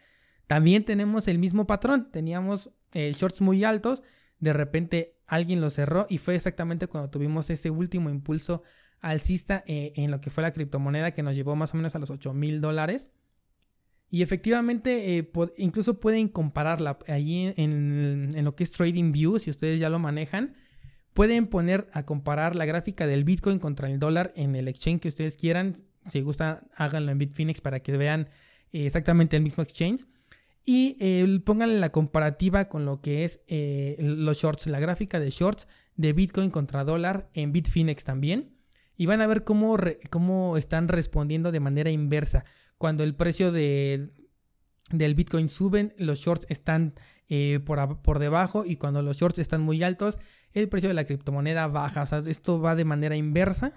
también 0.45 0.85
tenemos 0.85 1.27
el 1.27 1.39
mismo 1.39 1.65
patrón. 1.65 2.11
Teníamos 2.11 2.71
eh, 2.93 3.13
shorts 3.13 3.41
muy 3.41 3.63
altos, 3.63 4.03
de 4.39 4.53
repente 4.53 5.17
alguien 5.31 5.61
lo 5.61 5.69
cerró 5.69 6.05
y 6.09 6.17
fue 6.17 6.35
exactamente 6.35 6.87
cuando 6.87 7.09
tuvimos 7.09 7.49
ese 7.49 7.69
último 7.69 8.09
impulso 8.09 8.63
alcista 8.99 9.63
eh, 9.65 9.93
en 9.95 10.11
lo 10.11 10.19
que 10.19 10.29
fue 10.29 10.43
la 10.43 10.51
criptomoneda 10.51 11.11
que 11.11 11.23
nos 11.23 11.37
llevó 11.37 11.55
más 11.55 11.73
o 11.73 11.77
menos 11.77 11.95
a 11.95 11.99
los 11.99 12.09
8 12.09 12.33
mil 12.33 12.59
dólares. 12.59 13.09
Y 14.09 14.23
efectivamente, 14.23 15.17
eh, 15.17 15.31
incluso 15.57 16.01
pueden 16.01 16.27
compararla 16.27 16.99
allí 17.07 17.53
en, 17.55 18.43
lo 18.43 18.55
que 18.57 18.65
es 18.65 18.73
TradingView, 18.73 19.39
si 19.39 19.49
ustedes 19.49 19.79
ya 19.79 19.89
lo 19.89 19.99
manejan. 19.99 20.55
Pueden 21.13 21.47
poner 21.47 21.87
a 21.93 22.05
comparar 22.05 22.57
la 22.57 22.65
gráfica 22.65 23.07
del 23.07 23.23
Bitcoin 23.23 23.57
contra 23.57 23.89
el 23.89 23.99
dólar 23.99 24.33
en 24.35 24.57
el 24.57 24.67
exchange 24.67 24.99
que 24.99 25.07
ustedes 25.07 25.37
quieran. 25.37 25.75
Si 26.09 26.19
gusta, 26.19 26.67
háganlo 26.75 27.13
en 27.13 27.19
Bitfinex 27.19 27.61
para 27.61 27.79
que 27.79 27.95
vean 27.95 28.27
eh, 28.73 28.85
exactamente 28.85 29.37
el 29.37 29.43
mismo 29.43 29.63
exchange. 29.63 30.05
Y 30.63 30.97
eh, 30.99 31.39
pónganle 31.43 31.79
la 31.79 31.91
comparativa 31.91 32.69
con 32.69 32.85
lo 32.85 33.01
que 33.01 33.25
es 33.25 33.41
los 33.97 34.37
shorts, 34.37 34.67
la 34.67 34.79
gráfica 34.79 35.19
de 35.19 35.31
shorts 35.31 35.67
de 35.95 36.13
Bitcoin 36.13 36.51
contra 36.51 36.83
dólar 36.83 37.29
en 37.33 37.51
Bitfinex 37.51 38.03
también. 38.03 38.55
Y 38.95 39.07
van 39.07 39.21
a 39.21 39.27
ver 39.27 39.43
cómo, 39.43 39.77
cómo 40.09 40.57
están 40.57 40.87
respondiendo 40.87 41.51
de 41.51 41.59
manera 41.59 41.89
inversa 41.89 42.45
cuando 42.81 43.03
el 43.03 43.15
precio 43.15 43.51
de, 43.51 44.09
del 44.91 45.13
Bitcoin 45.13 45.49
suben, 45.49 45.93
los 45.97 46.19
shorts 46.19 46.47
están 46.49 46.95
eh, 47.29 47.59
por, 47.63 48.01
por, 48.01 48.17
debajo 48.17 48.65
y 48.65 48.75
cuando 48.77 49.03
los 49.03 49.17
shorts 49.17 49.37
están 49.37 49.61
muy 49.61 49.83
altos, 49.83 50.17
el 50.51 50.67
precio 50.67 50.89
de 50.89 50.95
la 50.95 51.05
criptomoneda 51.05 51.67
baja. 51.67 52.01
O 52.01 52.07
sea, 52.07 52.23
esto 52.25 52.59
va 52.59 52.75
de 52.75 52.83
manera 52.83 53.15
inversa 53.15 53.71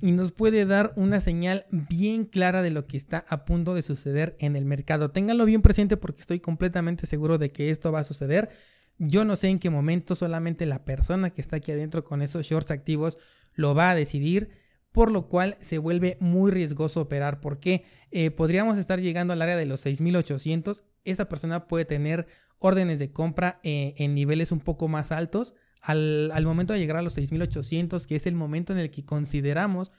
y 0.00 0.12
nos 0.12 0.32
puede 0.32 0.64
dar 0.64 0.92
una 0.96 1.20
señal 1.20 1.66
bien 1.70 2.24
clara 2.24 2.62
de 2.62 2.70
lo 2.70 2.86
que 2.86 2.96
está 2.96 3.24
a 3.28 3.44
punto 3.44 3.74
de 3.74 3.82
suceder 3.82 4.36
en 4.38 4.56
el 4.56 4.64
mercado. 4.64 5.10
Ténganlo 5.10 5.44
bien 5.44 5.62
presente 5.62 5.96
porque 5.96 6.20
estoy 6.22 6.40
completamente 6.40 7.06
seguro 7.06 7.38
de 7.38 7.52
que 7.52 7.70
esto 7.70 7.92
va 7.92 8.00
a 8.00 8.04
suceder. 8.04 8.50
Yo 8.98 9.24
no 9.24 9.36
sé 9.36 9.48
en 9.48 9.58
qué 9.58 9.70
momento, 9.70 10.14
solamente 10.14 10.66
la 10.66 10.84
persona 10.84 11.30
que 11.30 11.40
está 11.40 11.56
aquí 11.56 11.72
adentro 11.72 12.04
con 12.04 12.22
esos 12.22 12.46
shorts 12.46 12.70
activos 12.70 13.18
lo 13.54 13.74
va 13.74 13.90
a 13.90 13.94
decidir 13.94 14.50
por 14.92 15.12
lo 15.12 15.28
cual 15.28 15.56
se 15.60 15.78
vuelve 15.78 16.16
muy 16.20 16.50
riesgoso 16.50 17.00
operar 17.00 17.40
porque 17.40 17.84
eh, 18.10 18.30
podríamos 18.30 18.76
estar 18.76 19.00
llegando 19.00 19.32
al 19.32 19.42
área 19.42 19.56
de 19.56 19.66
los 19.66 19.80
6800, 19.82 20.82
esa 21.04 21.28
persona 21.28 21.68
puede 21.68 21.84
tener 21.84 22.26
órdenes 22.58 22.98
de 22.98 23.12
compra 23.12 23.60
eh, 23.62 23.94
en 23.98 24.14
niveles 24.14 24.52
un 24.52 24.60
poco 24.60 24.88
más 24.88 25.12
altos 25.12 25.54
al, 25.80 26.44
momento 26.44 26.72
de 26.72 26.78
llegar 26.78 26.96
a 26.96 27.02
los 27.02 27.14
6800, 27.14 28.06
que 28.06 28.16
es 28.16 28.26
el 28.26 28.34
momento 28.34 28.72
en 28.72 28.78
el 28.78 28.90
que 28.90 29.04
consideramos 29.04 29.92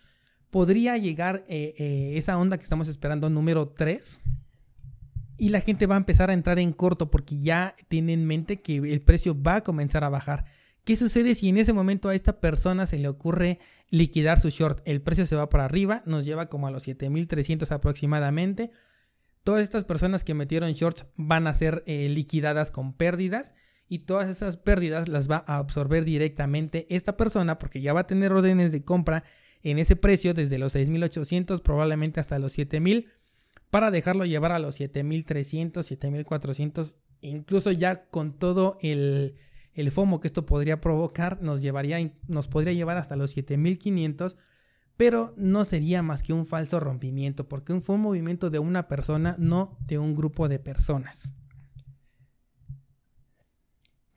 podría 0.49 0.97
llegar 0.97 1.45
eh, 1.47 2.13
esa 2.15 2.37
onda 2.37 2.57
que 2.57 2.63
estamos 2.63 2.89
esperando 2.89 3.29
número 3.29 3.69
3 3.69 4.19
y 5.41 5.49
la 5.49 5.61
gente 5.61 5.87
va 5.87 5.95
a 5.95 5.97
empezar 5.97 6.29
a 6.29 6.33
entrar 6.33 6.59
en 6.59 6.71
corto 6.71 7.09
porque 7.09 7.39
ya 7.39 7.75
tiene 7.87 8.13
en 8.13 8.27
mente 8.27 8.61
que 8.61 8.77
el 8.77 9.01
precio 9.01 9.35
va 9.41 9.55
a 9.55 9.63
comenzar 9.63 10.03
a 10.03 10.09
bajar. 10.09 10.45
¿Qué 10.83 10.95
sucede 10.95 11.33
si 11.33 11.49
en 11.49 11.57
ese 11.57 11.73
momento 11.73 12.09
a 12.09 12.15
esta 12.15 12.39
persona 12.39 12.85
se 12.85 12.99
le 12.99 13.07
ocurre 13.07 13.57
liquidar 13.89 14.39
su 14.39 14.49
short? 14.49 14.81
El 14.85 15.01
precio 15.01 15.25
se 15.25 15.35
va 15.35 15.49
para 15.49 15.65
arriba, 15.65 16.03
nos 16.05 16.25
lleva 16.25 16.47
como 16.47 16.67
a 16.67 16.71
los 16.71 16.83
7300 16.83 17.71
aproximadamente. 17.71 18.69
Todas 19.43 19.63
estas 19.63 19.83
personas 19.83 20.23
que 20.23 20.35
metieron 20.35 20.73
shorts 20.73 21.07
van 21.15 21.47
a 21.47 21.55
ser 21.55 21.83
eh, 21.87 22.07
liquidadas 22.09 22.69
con 22.69 22.93
pérdidas 22.93 23.55
y 23.91 23.99
todas 23.99 24.29
esas 24.29 24.55
pérdidas 24.55 25.09
las 25.09 25.29
va 25.29 25.43
a 25.45 25.57
absorber 25.57 26.05
directamente 26.05 26.87
esta 26.89 27.17
persona 27.17 27.59
porque 27.59 27.81
ya 27.81 27.91
va 27.91 27.99
a 27.99 28.07
tener 28.07 28.31
órdenes 28.31 28.71
de 28.71 28.85
compra 28.85 29.25
en 29.63 29.79
ese 29.79 29.97
precio 29.97 30.33
desde 30.33 30.57
los 30.57 30.73
6.800 30.75 31.61
probablemente 31.61 32.21
hasta 32.21 32.39
los 32.39 32.57
7.000 32.57 33.07
para 33.69 33.91
dejarlo 33.91 34.23
llevar 34.23 34.53
a 34.53 34.59
los 34.59 34.79
7.300, 34.79 35.73
7.400 35.73 36.95
incluso 37.19 37.69
ya 37.73 38.05
con 38.05 38.31
todo 38.31 38.77
el, 38.81 39.35
el 39.73 39.91
FOMO 39.91 40.21
que 40.21 40.29
esto 40.29 40.45
podría 40.45 40.79
provocar 40.79 41.41
nos 41.41 41.61
llevaría 41.61 42.13
nos 42.29 42.47
podría 42.47 42.71
llevar 42.71 42.97
hasta 42.97 43.17
los 43.17 43.35
7.500 43.35 44.37
pero 44.95 45.33
no 45.35 45.65
sería 45.65 46.01
más 46.01 46.23
que 46.23 46.31
un 46.31 46.45
falso 46.45 46.79
rompimiento 46.79 47.49
porque 47.49 47.77
fue 47.81 47.95
un 47.95 48.03
movimiento 48.03 48.49
de 48.49 48.59
una 48.59 48.87
persona 48.87 49.35
no 49.37 49.77
de 49.85 49.99
un 49.99 50.15
grupo 50.15 50.47
de 50.47 50.59
personas 50.59 51.33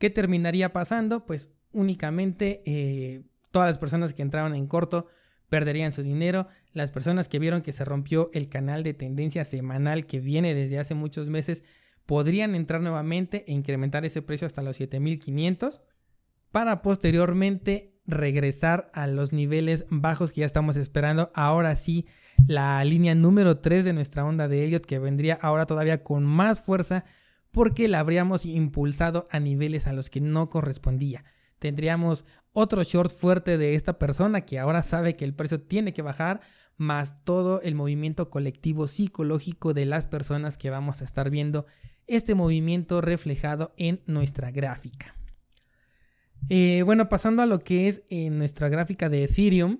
¿Qué 0.05 0.11
terminaría 0.11 0.71
pasando? 0.71 1.25
Pues 1.25 1.49
únicamente 1.73 2.61
eh, 2.67 3.23
todas 3.51 3.71
las 3.71 3.79
personas 3.79 4.12
que 4.12 4.21
entraron 4.21 4.55
en 4.55 4.67
corto 4.67 5.07
perderían 5.49 5.93
su 5.93 6.03
dinero. 6.03 6.47
Las 6.75 6.90
personas 6.90 7.27
que 7.27 7.38
vieron 7.38 7.62
que 7.62 7.73
se 7.73 7.87
rompió 7.87 8.29
el 8.35 8.51
canal 8.51 8.83
de 8.83 8.93
tendencia 8.93 9.47
semanal 9.47 10.05
que 10.05 10.21
viene 10.21 10.53
desde 10.53 10.79
hace 10.79 10.95
muchos 10.95 11.31
meses 11.31 11.64
podrían 12.05 12.55
entrar 12.55 12.83
nuevamente 12.83 13.47
e 13.49 13.53
incrementar 13.53 14.05
ese 14.05 14.21
precio 14.21 14.47
hasta 14.47 14.61
los 14.61 14.77
7500 14.77 15.81
para 16.53 16.83
posteriormente 16.83 17.95
regresar 18.05 18.90
a 18.93 19.07
los 19.07 19.33
niveles 19.33 19.87
bajos 19.88 20.33
que 20.33 20.43
ya 20.43 20.47
estamos 20.47 20.77
esperando. 20.77 21.33
Ahora 21.35 21.77
sí, 21.77 22.05
la 22.47 22.85
línea 22.85 23.14
número 23.14 23.61
3 23.61 23.87
de 23.87 23.95
nuestra 23.95 24.27
onda 24.27 24.49
de 24.49 24.64
Elliot 24.64 24.85
que 24.85 24.99
vendría 24.99 25.38
ahora 25.40 25.64
todavía 25.64 26.03
con 26.03 26.27
más 26.27 26.61
fuerza 26.61 27.07
porque 27.55 27.87
la 27.87 28.01
habríamos 28.01 28.45
impulsado 28.45 29.29
a 29.31 29.38
niveles 29.38 29.87
a 29.87 29.93
los 29.93 30.11
que 30.11 30.21
no 30.21 30.51
correspondía. 30.51 31.25
Tendríamos 31.61 32.25
otro 32.53 32.83
short 32.83 33.12
fuerte 33.12 33.57
de 33.57 33.77
esta 33.77 33.97
persona 33.99 34.43
que 34.43 34.59
ahora 34.59 34.83
sabe 34.83 35.14
que 35.14 35.25
el 35.25 35.35
precio 35.35 35.62
tiene 35.62 35.95
que 35.95 36.03
bajar, 36.03 36.40
más 36.77 37.25
todo 37.25 37.62
el 37.62 37.77
movimiento 37.77 38.29
colectivo 38.29 38.88
psicológico 38.88 39.73
de 39.73 39.87
las 39.87 40.05
personas 40.05 40.59
que 40.59 40.69
vamos 40.69 41.01
a 41.01 41.05
estar 41.05 41.31
viendo 41.31 41.64
este 42.09 42.35
movimiento 42.35 43.01
reflejado 43.01 43.73
en 43.77 44.03
nuestra 44.07 44.51
gráfica. 44.51 45.14
Eh, 46.49 46.83
bueno, 46.85 47.09
pasando 47.09 47.40
a 47.40 47.47
lo 47.47 47.61
que 47.61 47.87
es 47.87 48.03
en 48.11 48.37
nuestra 48.37 48.69
gráfica 48.69 49.09
de 49.09 49.25
Ethereum, 49.25 49.79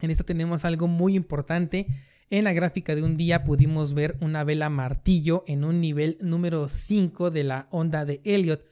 en 0.00 0.10
esta 0.12 0.22
tenemos 0.22 0.64
algo 0.64 0.86
muy 0.86 1.16
importante 1.16 1.88
en 2.30 2.44
la 2.44 2.52
gráfica 2.52 2.94
de 2.94 3.02
un 3.02 3.16
día 3.16 3.44
pudimos 3.44 3.94
ver 3.94 4.16
una 4.20 4.44
vela 4.44 4.68
martillo 4.68 5.44
en 5.46 5.64
un 5.64 5.80
nivel 5.80 6.18
número 6.20 6.68
5 6.68 7.30
de 7.30 7.44
la 7.44 7.68
onda 7.70 8.04
de 8.04 8.20
Elliot, 8.24 8.64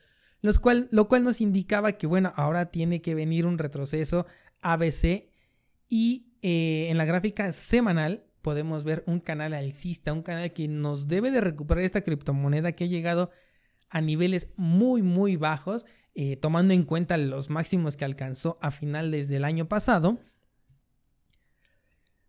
lo 0.42 1.09
cual 1.09 1.25
nos 1.25 1.40
indicaba 1.40 1.92
que 1.92 2.07
bueno, 2.07 2.33
ahora 2.37 2.71
tiene 2.71 3.01
que 3.01 3.14
venir 3.14 3.47
un 3.47 3.59
retroceso 3.59 4.27
ABC 4.61 5.25
y 5.88 6.35
eh, 6.42 6.88
en 6.90 6.99
la 6.99 7.05
gráfica 7.05 7.51
semanal 7.53 8.25
podemos 8.42 8.85
ver 8.85 9.03
un 9.07 9.21
canal 9.21 9.55
alcista, 9.55 10.12
un 10.12 10.23
canal 10.23 10.53
que 10.53 10.69
nos 10.69 11.09
debe 11.09 11.31
de 11.31 11.40
recuperar 11.40 11.83
esta 11.83 12.03
criptomoneda 12.03 12.73
que 12.73 12.85
ha 12.85 12.88
llegado 12.88 13.31
a 13.88 14.01
niveles 14.01 14.49
muy 14.57 15.03
muy 15.03 15.37
bajos, 15.37 15.87
eh, 16.14 16.37
tomando 16.37 16.75
en 16.75 16.85
cuenta 16.85 17.16
los 17.16 17.51
máximos 17.51 17.97
que 17.97 18.05
alcanzó 18.05 18.59
a 18.61 18.71
finales 18.71 19.29
del 19.29 19.45
año 19.45 19.66
pasado 19.66 20.19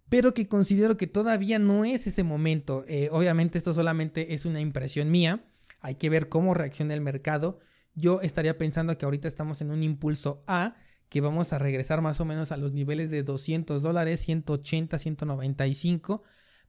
pero 0.10 0.34
que 0.34 0.48
considero 0.48 0.98
que 0.98 1.08
todavía 1.08 1.60
no 1.60 1.86
es 1.86 2.08
ese 2.08 2.24
momento. 2.24 2.86
Eh, 2.88 3.10
obviamente 3.12 3.58
esto 3.58 3.74
solamente 3.74 4.34
es 4.34 4.46
una 4.46 4.62
impresión 4.62 5.12
mía, 5.12 5.46
hay 5.82 5.96
que 5.96 6.10
ver 6.10 6.30
cómo 6.30 6.54
reacciona 6.54 6.94
el 6.94 7.02
mercado. 7.02 7.60
Yo 7.94 8.22
estaría 8.22 8.58
pensando 8.58 8.98
que 8.98 9.06
ahorita 9.06 9.28
estamos 9.28 9.62
en 9.62 9.72
un 9.72 9.84
impulso 9.84 10.44
A, 10.48 10.76
que 11.10 11.22
vamos 11.22 11.54
a 11.54 11.58
regresar 11.58 12.02
más 12.02 12.20
o 12.20 12.26
menos 12.26 12.52
a 12.52 12.58
los 12.58 12.74
niveles 12.74 13.10
de 13.10 13.24
200 13.24 13.82
dólares, 13.82 14.22
180, 14.22 14.98
195, 14.98 16.24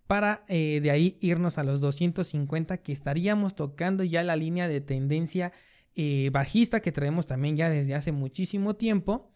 para 0.06 0.44
eh, 0.48 0.80
de 0.82 0.90
ahí 0.90 1.18
irnos 1.20 1.58
a 1.58 1.64
los 1.64 1.80
250, 1.80 2.78
que 2.78 2.92
estaríamos 2.92 3.54
tocando 3.54 4.04
ya 4.04 4.22
la 4.22 4.36
línea 4.36 4.68
de 4.68 4.80
tendencia 4.80 5.52
eh, 5.94 6.30
bajista 6.32 6.80
que 6.80 6.92
traemos 6.92 7.26
también 7.26 7.56
ya 7.56 7.68
desde 7.68 7.94
hace 7.94 8.12
muchísimo 8.12 8.76
tiempo 8.76 9.32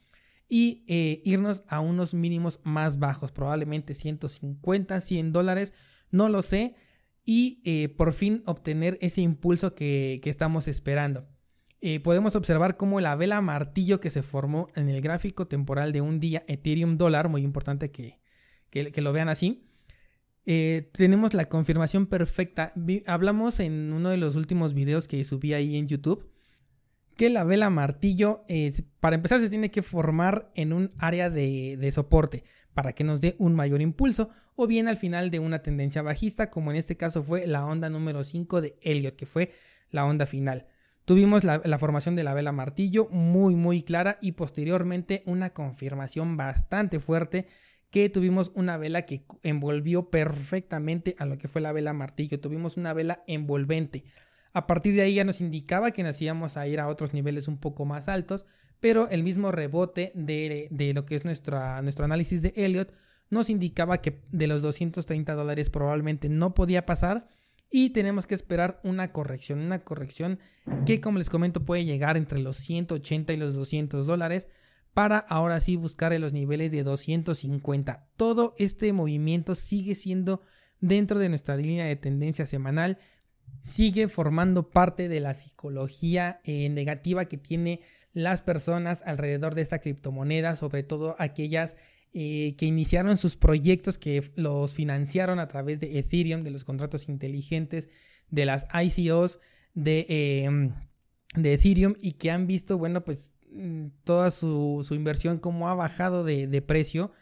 y 0.49 0.85
eh, 0.87 1.23
irnos 1.25 1.63
a 1.69 1.81
unos 1.81 2.15
mínimos 2.15 2.61
más 2.63 2.99
bajos, 2.99 3.33
probablemente 3.33 3.95
150, 3.95 5.01
100 5.01 5.33
dólares, 5.33 5.73
no 6.11 6.29
lo 6.29 6.43
sé, 6.43 6.75
y 7.25 7.61
eh, 7.65 7.89
por 7.89 8.13
fin 8.13 8.43
obtener 8.47 8.99
ese 9.01 9.21
impulso 9.21 9.75
que, 9.75 10.21
estamos 10.25 10.69
esperando. 10.69 11.27
Eh, 11.81 12.01
podemos 12.01 12.37
observar 12.37 12.77
cómo 12.77 13.01
la 13.01 13.17
vela 13.17 13.41
martillo 13.41 14.01
que 14.01 14.11
se 14.11 14.23
formó 14.23 14.69
en 14.75 14.89
el 14.89 15.01
gráfico 15.01 15.49
temporal 15.49 15.93
de 15.93 16.01
un 16.01 16.21
día 16.21 16.45
Ethereum 16.47 16.97
dólar, 16.97 17.29
muy 17.29 17.43
importante 17.43 17.91
que, 17.91 18.21
que, 18.71 19.01
lo 19.01 19.13
vean 19.13 19.29
así, 19.29 19.69
tenemos 20.45 21.35
la 21.35 21.49
confirmación 21.49 22.07
perfecta. 22.07 22.73
hablamos 23.07 23.61
en 23.61 23.93
uno 23.93 24.11
de 24.11 24.17
los 24.17 24.37
últimos 24.37 24.75
videos 24.75 25.09
que 25.09 25.23
subí 25.25 25.55
ahí 25.55 25.77
en 25.77 25.89
YouTube 25.89 26.32
que 27.17 27.31
la 27.31 27.45
vela 27.45 27.71
martillo, 27.71 28.45
para 29.01 29.17
empezar, 29.17 29.41
se 29.41 29.51
tiene 29.51 29.71
que 29.71 29.83
formar 29.83 30.51
en 30.55 30.73
un 30.73 30.93
área 30.99 31.31
de, 31.31 31.91
soporte 31.93 32.45
para 32.75 32.93
que 32.93 33.05
nos 33.05 33.21
dé 33.21 33.37
un 33.39 33.55
mayor 33.55 33.83
impulso 33.83 34.31
o 34.57 34.67
bien 34.67 34.89
al 34.89 34.97
final 34.97 35.31
de 35.31 35.39
una 35.39 35.61
tendencia 35.61 36.03
bajista, 36.03 36.51
como 36.51 36.71
en 36.71 36.77
este 36.77 36.97
caso 36.97 37.23
fue 37.23 37.47
la 37.47 37.65
onda 37.65 37.91
número 37.91 38.25
5 38.25 38.61
de 38.61 38.77
Elliot, 38.83 39.17
que 39.17 39.27
fue 39.27 39.53
la 39.91 40.05
onda 40.07 40.27
final. 40.27 40.67
Tuvimos 41.05 41.45
la, 41.45 41.61
la, 41.65 41.79
formación 41.79 42.15
de 42.15 42.23
la 42.23 42.33
vela 42.33 42.53
martillo 42.53 43.09
muy 43.11 43.57
muy 43.57 43.83
clara 43.83 44.19
y 44.23 44.33
posteriormente 44.33 45.23
una 45.27 45.51
confirmación 45.51 46.37
bastante 46.37 47.01
fuerte 47.01 47.49
que 47.91 48.09
tuvimos 48.09 48.53
una 48.55 48.79
vela 48.79 49.03
que 49.03 49.27
envolvió 49.43 50.11
perfectamente 50.11 51.15
a 51.19 51.27
lo 51.27 51.39
que 51.39 51.47
fue 51.47 51.61
la 51.61 51.73
vela 51.73 51.93
martillo. 51.93 52.41
Tuvimos 52.41 52.79
una 52.79 52.95
vela 52.95 53.23
envolvente. 53.27 54.05
A 54.53 54.67
partir 54.67 54.95
de 54.95 55.03
ahí 55.03 55.15
ya 55.15 55.25
nos 55.25 55.41
indicaba 55.41 55.93
que 55.93 56.03
nos 56.03 56.21
íbamos 56.21 56.57
a 56.57 56.67
ir 56.67 56.81
a 56.81 56.89
otros 56.89 57.15
niveles 57.15 57.49
un 57.49 57.59
poco 57.59 57.85
más 57.85 58.09
altos, 58.09 58.47
pero 58.81 59.09
el 59.09 59.23
mismo 59.23 59.53
rebote 59.53 60.13
de, 60.15 60.69
lo 60.95 61.07
que 61.07 61.15
es 61.15 61.25
nuestro, 61.25 61.81
nuestro 61.83 62.05
análisis 62.05 62.43
de 62.43 62.53
Elliot 62.57 62.93
nos 63.31 63.49
indicaba 63.49 64.03
que 64.03 64.21
de 64.31 64.47
los 64.47 64.61
230 64.61 65.35
dólares 65.35 65.71
probablemente 65.71 66.29
no 66.29 66.53
podía 66.55 66.85
pasar 66.85 67.29
y 67.71 67.91
tenemos 67.91 68.27
que 68.27 68.35
esperar 68.35 68.79
una 68.85 69.13
corrección, 69.13 69.61
una 69.61 69.83
corrección 69.85 70.39
que 70.85 71.01
como 71.01 71.17
les 71.17 71.31
comento 71.31 71.65
puede 71.65 71.87
llegar 71.87 72.19
entre 72.19 72.39
los 72.41 72.59
180 72.59 73.33
y 73.33 73.37
los 73.39 73.55
200 73.55 74.07
dólares 74.07 74.49
para 74.93 75.17
ahora 75.17 75.61
sí 75.61 75.77
buscar 75.77 76.13
en 76.13 76.21
los 76.21 76.35
niveles 76.35 76.73
de 76.73 76.83
250. 76.83 78.11
Todo 78.17 78.55
este 78.59 78.93
movimiento 78.93 79.55
sigue 79.55 79.95
siendo 79.95 80.43
dentro 80.81 81.19
de 81.19 81.31
nuestra 81.31 81.57
línea 81.57 81.87
de 81.87 81.97
tendencia 81.97 82.47
semanal 82.47 82.99
sigue 83.63 84.09
formando 84.09 84.71
parte 84.71 85.09
de 85.09 85.21
la 85.21 85.35
psicología 85.35 86.41
eh, 86.45 86.69
negativa 86.69 87.27
que 87.27 87.37
tiene 87.37 87.81
las 88.13 88.43
personas 88.43 89.03
alrededor 89.05 89.55
de 89.55 89.63
esta 89.63 89.79
criptomoneda, 89.79 90.57
sobre 90.57 90.83
todo 90.83 91.17
aquellas 91.19 91.77
eh, 92.13 92.57
que 92.59 92.67
iniciaron 92.67 93.17
sus 93.17 93.37
proyectos, 93.37 93.97
que 93.97 94.33
los 94.37 94.75
financiaron 94.75 95.39
a 95.39 95.49
través 95.49 95.81
de 95.81 95.99
Ethereum, 95.99 96.43
de 96.43 96.51
los 96.51 96.65
contratos 96.65 97.09
inteligentes, 97.09 97.89
de 98.29 98.45
las 98.45 98.67
ICOs 98.75 99.39
de, 99.75 100.07
em, 100.09 100.73
de 101.35 101.55
Ethereum 101.55 101.95
y 102.01 102.13
que 102.13 102.31
han 102.31 102.47
visto, 102.47 102.77
bueno, 102.77 103.03
pues 103.05 103.33
mm, 103.51 103.87
toda 104.05 104.31
su, 104.31 104.87
inversión 104.91 105.39
como 105.39 105.69
ha 105.69 105.75
bajado 105.75 106.25
de, 106.25 106.47
de 106.47 106.61
precio 106.63 107.13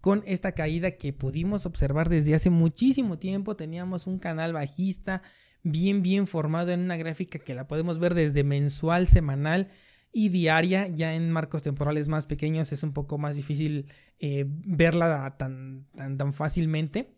con 0.00 0.22
esta 0.26 0.52
caída 0.52 0.92
que 0.92 1.12
pudimos 1.12 1.66
observar 1.66 2.08
desde 2.08 2.34
hace 2.34 2.50
muchísimo 2.50 3.18
tiempo. 3.18 3.54
Teníamos 3.54 4.06
un 4.06 4.18
canal 4.18 4.52
bajista 4.52 5.22
bien, 5.62 6.02
bien 6.02 6.26
formado 6.26 6.70
en 6.70 6.80
una 6.80 6.96
gráfica 6.96 7.38
que 7.38 7.54
la 7.54 7.68
podemos 7.68 7.98
ver 7.98 8.14
desde 8.14 8.44
mensual, 8.44 9.06
semanal 9.06 9.68
y 10.12 10.28
diaria. 10.28 10.88
Ya 10.88 11.14
en 11.14 11.30
marcos 11.30 11.62
temporales 11.62 12.08
más 12.08 12.26
pequeños 12.26 12.72
es 12.72 12.82
un 12.82 12.92
poco 12.92 13.18
más 13.18 13.36
difícil 13.36 13.86
eh, 14.18 14.44
verla 14.48 15.36
tan, 15.38 15.86
tan, 15.94 16.16
tan 16.16 16.32
fácilmente. 16.32 17.12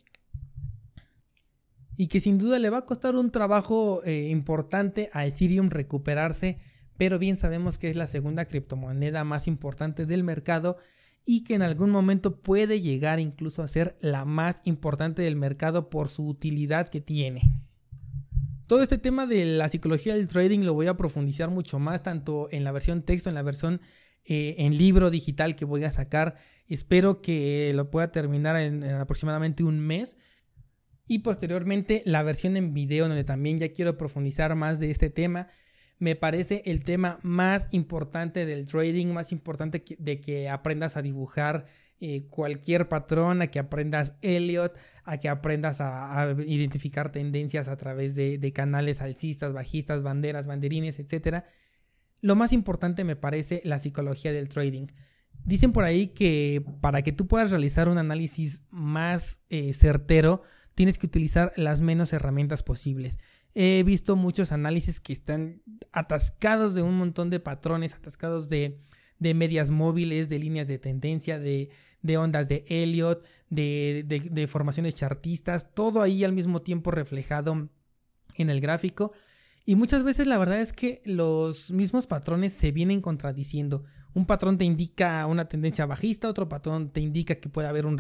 Y 1.97 2.09
que 2.09 2.21
sin 2.21 2.39
duda 2.39 2.59
le 2.59 2.71
va 2.71 2.79
a 2.79 2.87
costar 2.87 3.15
un 3.17 3.31
trabajo 3.31 4.03
eh, 4.05 4.29
importante 4.31 5.11
a 5.13 5.27
Ethereum 5.27 5.69
recuperarse, 5.69 6.59
pero 6.97 7.19
bien 7.19 7.37
sabemos 7.37 7.79
que 7.79 7.91
es 7.91 7.97
la 7.97 8.07
segunda 8.07 8.47
criptomoneda 8.47 9.25
más 9.25 9.47
importante 9.47 10.07
del 10.07 10.25
mercado 10.25 10.79
y 11.25 11.45
que 11.45 11.55
en 11.55 11.63
algún 11.63 11.91
momento 11.91 12.41
puede 12.41 12.81
llegar 12.81 13.21
incluso 13.21 13.63
a 13.63 13.69
ser 13.69 13.97
la 14.01 14.25
más 14.25 14.61
importante 14.65 15.23
del 15.23 15.37
mercado 15.37 15.91
por 15.91 16.09
su 16.09 16.27
utilidad 16.27 16.89
que 16.89 17.01
tiene. 17.01 17.43
Todo 18.73 18.83
este 18.83 18.97
tema 18.97 19.27
de 19.27 19.45
la 19.45 19.69
psicología 19.69 20.15
del 20.15 20.29
trading 20.29 20.61
lo 20.61 20.73
voy 20.73 20.87
a 20.87 20.97
profundizar 20.97 21.51
mucho 21.51 21.79
más, 21.79 22.03
tanto 22.03 22.49
en 22.51 22.65
la 22.65 22.73
versión 22.73 23.03
texto, 23.03 23.29
en 23.29 23.35
la 23.35 23.43
versión 23.43 23.83
eh, 24.25 24.55
en 24.57 24.79
libro 24.79 25.11
digital 25.11 25.57
que 25.57 25.67
voy 25.67 25.85
a 25.85 25.91
sacar. 25.91 26.37
Espero 26.69 27.21
que 27.21 27.71
lo 27.75 27.91
pueda 27.91 28.11
terminar 28.13 28.57
en, 28.57 28.83
aproximadamente 28.83 29.63
un 29.63 29.79
mes. 29.79 30.17
Y 31.07 31.19
posteriormente 31.19 32.03
la 32.07 32.23
versión 32.23 32.57
en 32.57 32.73
video, 32.73 33.09
donde 33.09 33.25
también 33.25 33.59
ya 33.59 33.75
quiero 33.75 33.99
profundizar 33.99 34.55
más 34.55 34.81
de 34.81 34.91
este 34.91 35.11
tema. 35.11 35.49
me 35.99 36.17
parece 36.17 36.63
el 36.65 36.83
tema 36.83 37.19
más 37.21 37.69
importante 37.73 38.47
del 38.47 38.67
trading, 38.67 39.09
más 39.09 39.33
importante 39.33 39.85
de 39.99 40.21
que 40.23 40.49
aprendas 40.49 40.97
a 40.97 41.03
dibujar 41.03 41.67
eh, 42.01 42.27
cualquier 42.31 42.89
patrón, 42.89 43.43
a 43.43 43.49
que 43.49 43.59
aprendas 43.59 44.15
Elliot, 44.23 44.79
a 45.05 45.19
que 45.19 45.29
aprendas 45.29 45.81
a, 45.81 46.35
identificar 46.47 47.13
tendencias 47.13 47.69
a 47.69 47.77
través 47.77 48.15
de, 48.15 48.39
de, 48.39 48.53
canales 48.53 49.01
alcistas, 49.03 49.53
bajistas, 49.53 50.03
banderas, 50.03 50.47
banderines, 50.47 50.99
etc. 50.99 51.45
Lo 52.21 52.37
más 52.37 52.53
importante 52.53 53.05
me 53.05 53.17
parece 53.17 53.61
la 53.65 53.79
psicología 53.79 54.33
del 54.33 54.49
trading. 54.49 54.87
Dicen 55.45 55.73
por 55.73 55.85
ahí 55.85 56.09
que 56.09 56.65
para 56.81 57.03
que 57.03 57.13
tú 57.13 57.27
puedas 57.27 57.51
realizar 57.51 57.89
un 57.89 57.99
análisis 57.99 58.63
más 58.71 59.43
eh, 59.49 59.73
certero, 59.75 60.43
tienes 60.75 60.99
que 60.99 61.07
utilizar 61.07 61.53
las 61.57 61.81
menos 61.81 62.13
herramientas 62.13 62.63
posibles. 62.63 63.19
He 63.55 63.83
visto 63.83 64.17
muchos 64.17 64.53
análisis 64.53 65.01
que 65.01 65.13
están 65.13 65.63
atascados 65.93 66.75
de 66.75 66.83
un 66.83 66.97
montón 66.97 67.29
de 67.29 67.41
patrones, 67.41 67.95
atascados 67.95 68.49
de, 68.49 68.81
medias 69.19 69.71
móviles, 69.71 70.29
de 70.29 70.39
líneas 70.39 70.69
de 70.69 70.79
tendencia, 70.79 71.39
de, 71.39 71.69
ondas 72.17 72.49
de 72.49 72.65
Elliot, 72.69 73.25
de, 73.53 74.05
de, 74.31 74.47
formaciones 74.47 74.95
chartistas, 74.95 75.75
todo 75.75 76.01
ahí 76.01 76.25
al 76.25 76.33
mismo 76.33 76.63
tiempo 76.63 76.91
reflejado 76.91 77.69
en 78.37 78.51
el 78.51 78.61
gráfico. 78.63 79.13
Y 79.67 79.77
muchas 79.77 80.03
veces 80.05 80.27
la 80.27 80.39
verdad 80.39 80.61
es 80.61 80.73
que 80.73 81.03
los 81.05 81.71
mismos 81.71 82.07
patrones 82.07 82.55
se 82.55 82.73
vienen 82.73 83.03
contradiciendo. 83.03 83.85
Un 84.15 84.25
patrón 84.25 84.57
te 84.57 84.65
indica 84.65 85.27
una 85.27 85.49
tendencia 85.49 85.85
bajista, 85.85 86.29
otro 86.29 86.49
patrón 86.49 86.91
te 86.91 87.01
indica 87.01 87.35
que 87.35 87.51
puede 87.51 87.69
haber 87.69 87.85
un, 87.85 87.99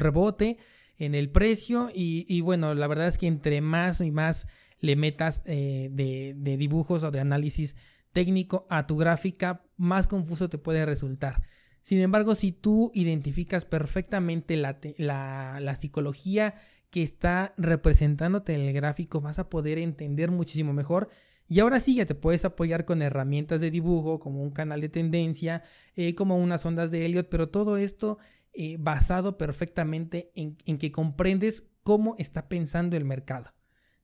rebote 0.00 0.56
en 0.96 1.14
el 1.14 1.30
precio 1.30 1.90
y, 1.94 2.40
bueno, 2.40 2.74
la 2.74 2.86
verdad 2.86 3.08
es 3.08 3.18
que 3.18 3.26
entre 3.26 3.60
más 3.60 4.00
y 4.00 4.10
más 4.10 4.46
le 4.80 4.96
metas 4.96 5.42
eh, 5.44 5.90
de, 5.92 6.56
dibujos 6.56 7.02
o 7.02 7.10
de 7.10 7.20
análisis 7.20 7.76
técnico 8.12 8.66
a 8.70 8.86
tu 8.86 8.96
gráfica, 8.96 9.62
más 9.76 10.06
confuso 10.06 10.48
te 10.48 10.56
puede 10.56 10.86
resultar. 10.86 11.42
Sin 11.82 12.00
embargo, 12.00 12.34
si 12.34 12.52
tú 12.52 12.90
identificas 12.94 13.64
perfectamente 13.64 14.56
la, 14.56 14.78
la 14.98 15.76
psicología 15.76 16.54
que 16.90 17.02
está 17.02 17.54
representándote 17.56 18.54
en 18.54 18.60
el 18.60 18.72
gráfico, 18.72 19.20
vas 19.20 19.38
a 19.38 19.48
poder 19.48 19.78
entender 19.78 20.30
muchísimo 20.30 20.72
mejor 20.72 21.08
y 21.48 21.60
ahora 21.60 21.80
sí 21.80 21.94
ya 21.94 22.04
te 22.04 22.14
puedes 22.14 22.44
apoyar 22.44 22.84
con 22.84 23.00
herramientas 23.00 23.62
de 23.62 23.70
dibujo, 23.70 24.20
como 24.20 24.42
un 24.42 24.50
canal 24.50 24.82
de 24.82 24.90
tendencia, 24.90 25.62
eh, 25.96 26.14
como 26.14 26.36
unas 26.36 26.64
ondas 26.66 26.90
de 26.90 27.06
Elliot, 27.06 27.28
pero 27.30 27.48
todo 27.48 27.78
esto 27.78 28.18
eh, 28.52 28.76
basado 28.78 29.38
perfectamente 29.38 30.30
en, 30.34 30.56
que 30.56 30.92
comprendes 30.92 31.66
cómo 31.82 32.16
está 32.18 32.48
pensando 32.48 32.96
el 32.96 33.06
mercado. 33.06 33.54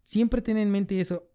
Siempre 0.02 0.40
ten 0.40 0.56
en 0.56 0.70
mente 0.70 1.00
eso. 1.00 1.30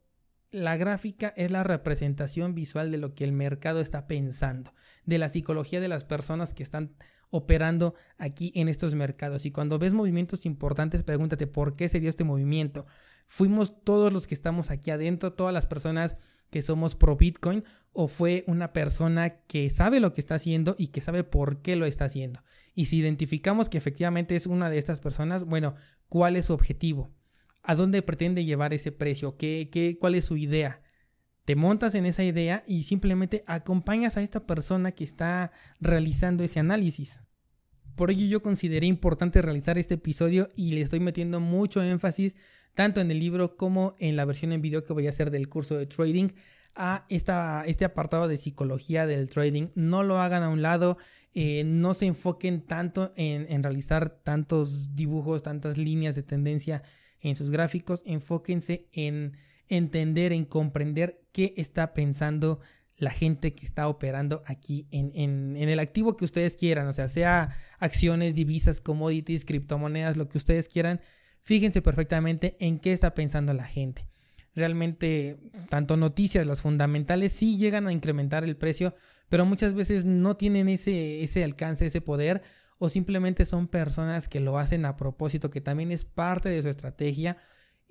La 0.51 0.77
gráfica 0.77 1.31
es 1.37 1.51
la 1.51 1.63
representación 1.63 2.55
visual 2.55 2.91
de 2.91 2.97
lo 2.97 3.13
que 3.13 3.23
el 3.23 3.31
mercado 3.31 3.79
está 3.79 4.07
pensando, 4.07 4.73
de 5.09 5.17
la 5.17 5.29
psicología 5.29 5.81
de 5.81 5.87
las 5.89 6.05
personas 6.05 6.53
que 6.53 6.63
están 6.63 6.93
operando 7.31 7.93
aquí 8.17 8.51
en 8.55 8.69
estos 8.69 8.95
mercados. 8.95 9.45
Y 9.45 9.51
cuando 9.51 9.77
ves 9.77 9.93
movimientos 9.93 10.45
importantes, 10.45 11.03
pregúntate 11.03 11.47
por 11.47 11.75
qué 11.75 11.89
se 11.89 11.99
dio 11.99 12.09
este 12.09 12.23
movimiento 12.23 12.85
fuimos 13.29 13.83
todos 13.83 14.11
los 14.11 14.27
que 14.27 14.33
estamos 14.33 14.71
aquí 14.71 14.91
adentro, 14.91 15.33
todas 15.33 15.53
las 15.53 15.67
personas 15.67 16.17
que 16.49 16.61
somos 16.61 16.95
pro 16.95 17.15
Bitcoin, 17.15 17.63
o 17.93 18.07
fue 18.07 18.43
una 18.47 18.73
persona 18.73 19.41
que 19.45 19.69
sabe 19.69 19.99
lo 19.99 20.13
que 20.13 20.21
está 20.21 20.35
haciendo 20.35 20.75
y 20.77 20.87
que 20.87 20.99
sabe 20.99 21.23
por 21.23 21.61
qué 21.61 21.75
lo 21.75 21.85
está 21.85 22.05
haciendo. 22.05 22.43
Y 22.73 22.85
si 22.85 22.97
identificamos 22.97 23.69
que 23.69 23.77
efectivamente 23.77 24.35
es 24.35 24.47
una 24.47 24.69
de 24.69 24.79
estas 24.79 24.99
personas, 24.99 25.45
bueno, 25.45 25.75
¿cuál 26.09 26.35
es 26.35 26.45
su 26.45 26.53
objetivo? 26.53 27.11
¿A 27.61 27.75
dónde 27.75 28.01
pretende 28.01 28.45
llevar 28.45 28.73
ese 28.73 28.91
precio? 28.91 29.37
¿Qué, 29.37 29.69
qué, 29.71 29.97
¿Cuál 29.99 30.15
es 30.15 30.25
su 30.25 30.37
idea? 30.37 30.81
Te 31.49 31.55
montas 31.55 31.95
en 31.95 32.05
esa 32.05 32.23
idea 32.23 32.63
y 32.67 32.83
simplemente 32.83 33.43
acompañas 33.47 34.17
a 34.17 34.21
esta 34.21 34.45
persona 34.45 34.91
que 34.91 35.03
está 35.03 35.51
realizando 35.79 36.43
ese 36.43 36.59
análisis. 36.59 37.21
Por 37.95 38.11
ello 38.11 38.27
yo 38.27 38.43
consideré 38.43 38.85
importante 38.85 39.41
realizar 39.41 39.79
este 39.79 39.95
episodio 39.95 40.49
y 40.55 40.73
le 40.73 40.81
estoy 40.81 40.99
metiendo 40.99 41.39
mucho 41.39 41.81
énfasis 41.81 42.35
tanto 42.75 43.01
en 43.01 43.09
el 43.09 43.17
libro 43.17 43.57
como 43.57 43.95
en 43.97 44.15
la 44.15 44.25
versión 44.25 44.51
en 44.51 44.61
video 44.61 44.85
que 44.85 44.93
voy 44.93 45.07
a 45.07 45.09
hacer 45.09 45.31
del 45.31 45.49
curso 45.49 45.75
de 45.75 45.87
trading, 45.87 46.27
a 46.75 47.07
esta, 47.09 47.63
este 47.65 47.83
apartado 47.83 48.27
de 48.27 48.37
psicología 48.37 49.07
del 49.07 49.27
trading. 49.27 49.69
No 49.73 50.03
lo 50.03 50.19
hagan 50.19 50.43
a 50.43 50.49
un 50.49 50.61
lado, 50.61 50.99
eh, 51.33 51.63
no 51.65 51.95
se 51.95 52.05
enfoquen 52.05 52.61
tanto 52.61 53.11
en, 53.15 53.63
realizar 53.63 54.21
tantos 54.23 54.95
dibujos, 54.95 55.41
tantas 55.41 55.79
líneas 55.79 56.13
de 56.13 56.21
tendencia 56.21 56.83
en 57.21 57.33
sus 57.33 57.49
gráficos, 57.49 58.03
enfóquense 58.05 58.87
en 58.91 59.33
entender, 59.69 60.33
en 60.33 60.45
comprender 60.45 61.21
qué 61.31 61.53
está 61.57 61.93
pensando 61.93 62.59
la 62.99 63.11
gente 63.11 63.55
que 63.55 63.65
está 63.65 63.87
operando 63.87 64.43
aquí 64.45 64.87
en, 64.91 65.11
en, 65.15 65.69
el 65.69 65.79
activo 65.79 66.17
que 66.17 66.25
ustedes 66.25 66.55
quieran, 66.55 66.87
o 66.87 66.93
sea, 66.93 67.07
sea 67.07 67.55
acciones, 67.79 68.35
divisas, 68.35 68.81
commodities, 68.81 69.45
criptomonedas, 69.45 70.17
lo 70.17 70.27
que 70.27 70.37
ustedes 70.37 70.67
quieran, 70.67 70.99
fíjense 71.43 71.81
perfectamente 71.81 72.57
en 72.59 72.77
qué 72.79 72.91
está 72.91 73.13
pensando 73.13 73.53
la 73.53 73.63
gente. 73.63 74.05
Realmente, 74.53 75.37
tanto 75.69 75.95
noticias, 75.95 76.45
las 76.45 76.61
fundamentales, 76.61 77.31
sí 77.31 77.57
llegan 77.57 77.87
a 77.87 77.93
incrementar 77.93 78.43
el 78.43 78.57
precio, 78.57 78.95
pero 79.29 79.45
muchas 79.45 79.73
veces 79.73 80.03
no 80.03 80.35
tienen 80.35 80.67
ese, 80.67 81.23
ese 81.23 81.43
alcance, 81.43 81.85
ese 81.85 82.01
poder, 82.01 82.41
o 82.79 82.89
simplemente 82.89 83.45
son 83.45 83.67
personas 83.67 84.27
que 84.27 84.39
lo 84.39 84.57
hacen 84.57 84.85
a 84.85 84.97
propósito, 84.97 85.49
que 85.49 85.61
también 85.61 85.91
es 85.91 86.03
parte 86.03 86.49
de 86.49 86.61
su 86.61 86.69
estrategia. 86.69 87.37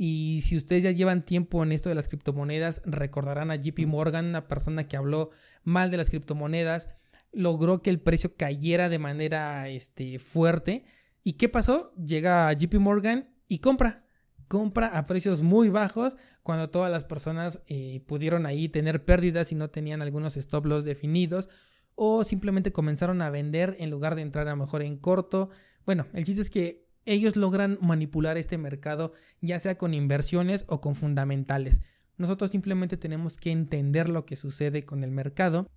Y 0.00 0.42
si 0.42 0.56
ustedes 0.56 0.84
ya 0.84 0.92
llevan 0.92 1.24
tiempo 1.24 1.60
en 1.64 1.72
esto 1.72 1.88
de 1.88 1.96
las 1.96 2.06
criptomonedas, 2.06 2.80
recordarán 2.84 3.50
a 3.50 3.56
JP 3.56 3.80
Morgan, 3.88 4.26
una 4.26 4.46
persona 4.46 4.86
que 4.86 4.96
habló 4.96 5.30
mal 5.64 5.90
de 5.90 5.96
las 5.96 6.08
criptomonedas, 6.08 6.86
logró 7.32 7.82
que 7.82 7.90
el 7.90 8.00
precio 8.00 8.36
cayera 8.36 8.88
de 8.88 9.00
manera 9.00 9.68
este, 9.68 10.20
fuerte. 10.20 10.84
¿Y 11.24 11.32
qué 11.32 11.48
pasó? 11.48 11.92
Llega 11.96 12.52
JP 12.52 12.74
Morgan 12.76 13.28
y 13.48 13.58
compra. 13.58 14.04
Compra 14.46 14.86
a 14.86 15.06
precios 15.06 15.42
muy 15.42 15.68
bajos 15.68 16.16
cuando 16.44 16.70
todas 16.70 16.92
las 16.92 17.02
personas 17.02 17.60
eh, 17.66 18.00
pudieron 18.06 18.46
ahí 18.46 18.68
tener 18.68 19.04
pérdidas 19.04 19.50
y 19.50 19.56
no 19.56 19.68
tenían 19.68 20.00
algunos 20.00 20.36
stop 20.36 20.64
loss 20.64 20.84
definidos 20.84 21.48
o 21.96 22.22
simplemente 22.22 22.70
comenzaron 22.70 23.20
a 23.20 23.30
vender 23.30 23.74
en 23.80 23.90
lugar 23.90 24.14
de 24.14 24.22
entrar 24.22 24.46
a 24.46 24.52
lo 24.52 24.56
mejor 24.56 24.82
en 24.82 24.96
corto. 24.96 25.50
Bueno, 25.84 26.06
el 26.12 26.24
chiste 26.24 26.40
es 26.40 26.50
que 26.50 26.87
ellos 27.12 27.36
logran 27.36 27.78
manipular 27.80 28.36
este 28.36 28.58
mercado 28.58 29.12
ya 29.40 29.58
sea 29.58 29.78
con 29.78 29.94
inversiones 29.94 30.64
o 30.68 30.80
con 30.80 30.94
fundamentales. 30.94 31.80
Nosotros 32.16 32.50
simplemente 32.50 32.96
tenemos 32.96 33.36
que 33.36 33.50
entender 33.50 34.08
lo 34.08 34.26
que 34.26 34.36
sucede 34.36 34.84
con 34.84 35.04
el 35.04 35.10
mercado 35.10 35.68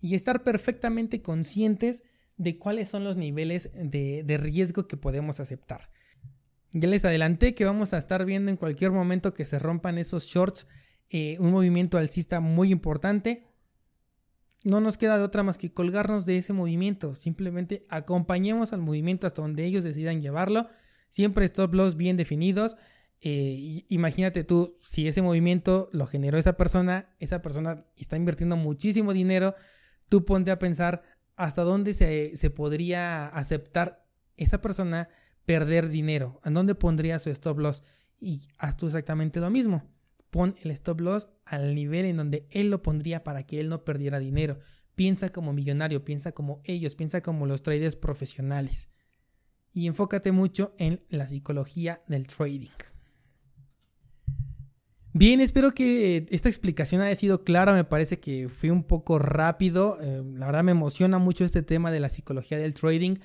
y 0.00 0.14
estar 0.14 0.42
perfectamente 0.42 1.22
conscientes 1.22 2.02
de 2.36 2.58
cuáles 2.58 2.88
son 2.88 3.04
los 3.04 3.16
niveles 3.16 3.70
de 3.74 4.38
riesgo 4.38 4.88
que 4.88 4.96
podemos 4.96 5.38
aceptar. 5.38 5.90
Ya 6.72 6.88
les 6.88 7.04
adelanté 7.04 7.54
que 7.54 7.64
vamos 7.64 7.92
a 7.92 7.98
estar 7.98 8.24
viendo 8.24 8.50
en 8.50 8.56
cualquier 8.56 8.90
momento 8.90 9.34
que 9.34 9.44
se 9.44 9.58
rompan 9.58 9.98
esos 9.98 10.26
shorts 10.26 10.66
eh, 11.14 11.36
un 11.40 11.50
movimiento 11.50 11.98
alcista 11.98 12.40
muy 12.40 12.72
importante. 12.72 13.46
No 14.64 14.80
nos 14.80 14.96
queda 14.96 15.18
de 15.18 15.24
otra 15.24 15.42
más 15.42 15.58
que 15.58 15.72
colgarnos 15.72 16.24
de 16.24 16.38
ese 16.38 16.52
movimiento. 16.52 17.14
Simplemente 17.14 17.82
acompañemos 17.88 18.72
al 18.72 18.80
movimiento 18.80 19.26
hasta 19.26 19.42
donde 19.42 19.64
ellos 19.64 19.82
decidan 19.84 20.22
llevarlo. 20.22 20.68
Siempre 21.10 21.44
stop 21.44 21.74
loss 21.74 21.96
bien 21.96 22.16
definidos. 22.16 22.76
Eh, 23.20 23.84
imagínate 23.88 24.44
tú, 24.44 24.78
si 24.82 25.06
ese 25.06 25.22
movimiento 25.22 25.88
lo 25.92 26.06
generó 26.06 26.38
esa 26.38 26.56
persona, 26.56 27.14
esa 27.20 27.40
persona 27.42 27.84
está 27.96 28.16
invirtiendo 28.16 28.56
muchísimo 28.56 29.12
dinero, 29.12 29.54
tú 30.08 30.24
ponte 30.24 30.50
a 30.50 30.58
pensar 30.58 31.02
hasta 31.36 31.62
dónde 31.62 31.94
se, 31.94 32.36
se 32.36 32.50
podría 32.50 33.28
aceptar 33.28 34.04
esa 34.36 34.60
persona 34.60 35.08
perder 35.44 35.88
dinero. 35.88 36.40
¿En 36.44 36.54
dónde 36.54 36.74
pondría 36.74 37.18
su 37.18 37.30
stop 37.30 37.58
loss? 37.58 37.82
Y 38.20 38.48
haz 38.58 38.76
tú 38.76 38.86
exactamente 38.86 39.40
lo 39.40 39.50
mismo. 39.50 39.88
Pon 40.32 40.56
el 40.62 40.70
stop 40.70 41.02
loss 41.02 41.28
al 41.44 41.74
nivel 41.74 42.06
en 42.06 42.16
donde 42.16 42.46
él 42.48 42.70
lo 42.70 42.82
pondría 42.82 43.22
para 43.22 43.42
que 43.42 43.60
él 43.60 43.68
no 43.68 43.84
perdiera 43.84 44.18
dinero. 44.18 44.60
Piensa 44.94 45.28
como 45.28 45.52
millonario, 45.52 46.06
piensa 46.06 46.32
como 46.32 46.62
ellos, 46.64 46.94
piensa 46.94 47.20
como 47.20 47.44
los 47.44 47.62
traders 47.62 47.96
profesionales. 47.96 48.88
Y 49.74 49.86
enfócate 49.86 50.32
mucho 50.32 50.74
en 50.78 51.02
la 51.10 51.26
psicología 51.28 52.00
del 52.08 52.26
trading. 52.26 52.70
Bien, 55.12 55.42
espero 55.42 55.72
que 55.74 56.24
esta 56.30 56.48
explicación 56.48 57.02
haya 57.02 57.14
sido 57.14 57.44
clara. 57.44 57.74
Me 57.74 57.84
parece 57.84 58.18
que 58.18 58.48
fui 58.48 58.70
un 58.70 58.84
poco 58.84 59.18
rápido. 59.18 59.98
Eh, 60.00 60.22
la 60.34 60.46
verdad 60.46 60.64
me 60.64 60.72
emociona 60.72 61.18
mucho 61.18 61.44
este 61.44 61.62
tema 61.62 61.92
de 61.92 62.00
la 62.00 62.08
psicología 62.08 62.56
del 62.56 62.72
trading. 62.72 63.16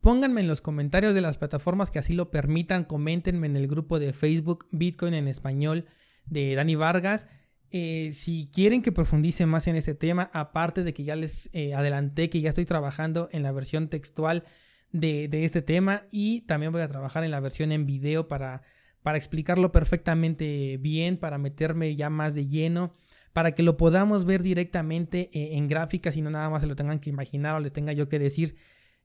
Pónganme 0.00 0.40
en 0.40 0.48
los 0.48 0.60
comentarios 0.60 1.14
de 1.14 1.20
las 1.20 1.38
plataformas 1.38 1.92
que 1.92 2.00
así 2.00 2.14
lo 2.14 2.32
permitan, 2.32 2.82
coméntenme 2.82 3.46
en 3.46 3.56
el 3.56 3.68
grupo 3.68 4.00
de 4.00 4.12
Facebook 4.12 4.66
Bitcoin 4.72 5.14
en 5.14 5.28
español 5.28 5.86
de 6.26 6.54
Dani 6.54 6.74
Vargas. 6.74 7.26
Eh, 7.72 8.10
si 8.12 8.50
quieren 8.52 8.82
que 8.82 8.90
profundice 8.90 9.46
más 9.46 9.68
en 9.68 9.76
ese 9.76 9.94
tema, 9.94 10.30
aparte 10.32 10.82
de 10.82 10.92
que 10.92 11.04
ya 11.04 11.14
les 11.14 11.50
eh, 11.52 11.74
adelanté 11.74 12.28
que 12.28 12.40
ya 12.40 12.48
estoy 12.48 12.64
trabajando 12.64 13.28
en 13.32 13.42
la 13.42 13.52
versión 13.52 13.88
textual 13.88 14.44
de, 14.92 15.28
este 15.44 15.62
tema 15.62 16.02
y 16.10 16.40
también 16.42 16.72
voy 16.72 16.82
a 16.82 16.88
trabajar 16.88 17.22
en 17.22 17.30
la 17.30 17.38
versión 17.38 17.70
en 17.70 17.86
video 17.86 18.26
para, 18.26 18.62
para 19.02 19.18
explicarlo 19.18 19.70
perfectamente 19.70 20.78
bien, 20.78 21.16
para 21.16 21.38
meterme 21.38 21.94
ya 21.94 22.10
más 22.10 22.34
de 22.34 22.48
lleno, 22.48 22.92
para 23.32 23.52
que 23.52 23.62
lo 23.62 23.76
podamos 23.76 24.24
ver 24.24 24.42
directamente 24.42 25.30
eh, 25.32 25.56
en 25.56 25.68
gráficas 25.68 26.16
y 26.16 26.22
no 26.22 26.30
nada 26.30 26.50
más 26.50 26.62
se 26.62 26.68
lo 26.68 26.74
tengan 26.74 26.98
que 26.98 27.10
imaginar 27.10 27.54
o 27.54 27.60
les 27.60 27.72
tenga 27.72 27.92
yo 27.92 28.08
que 28.08 28.18
decir 28.18 28.56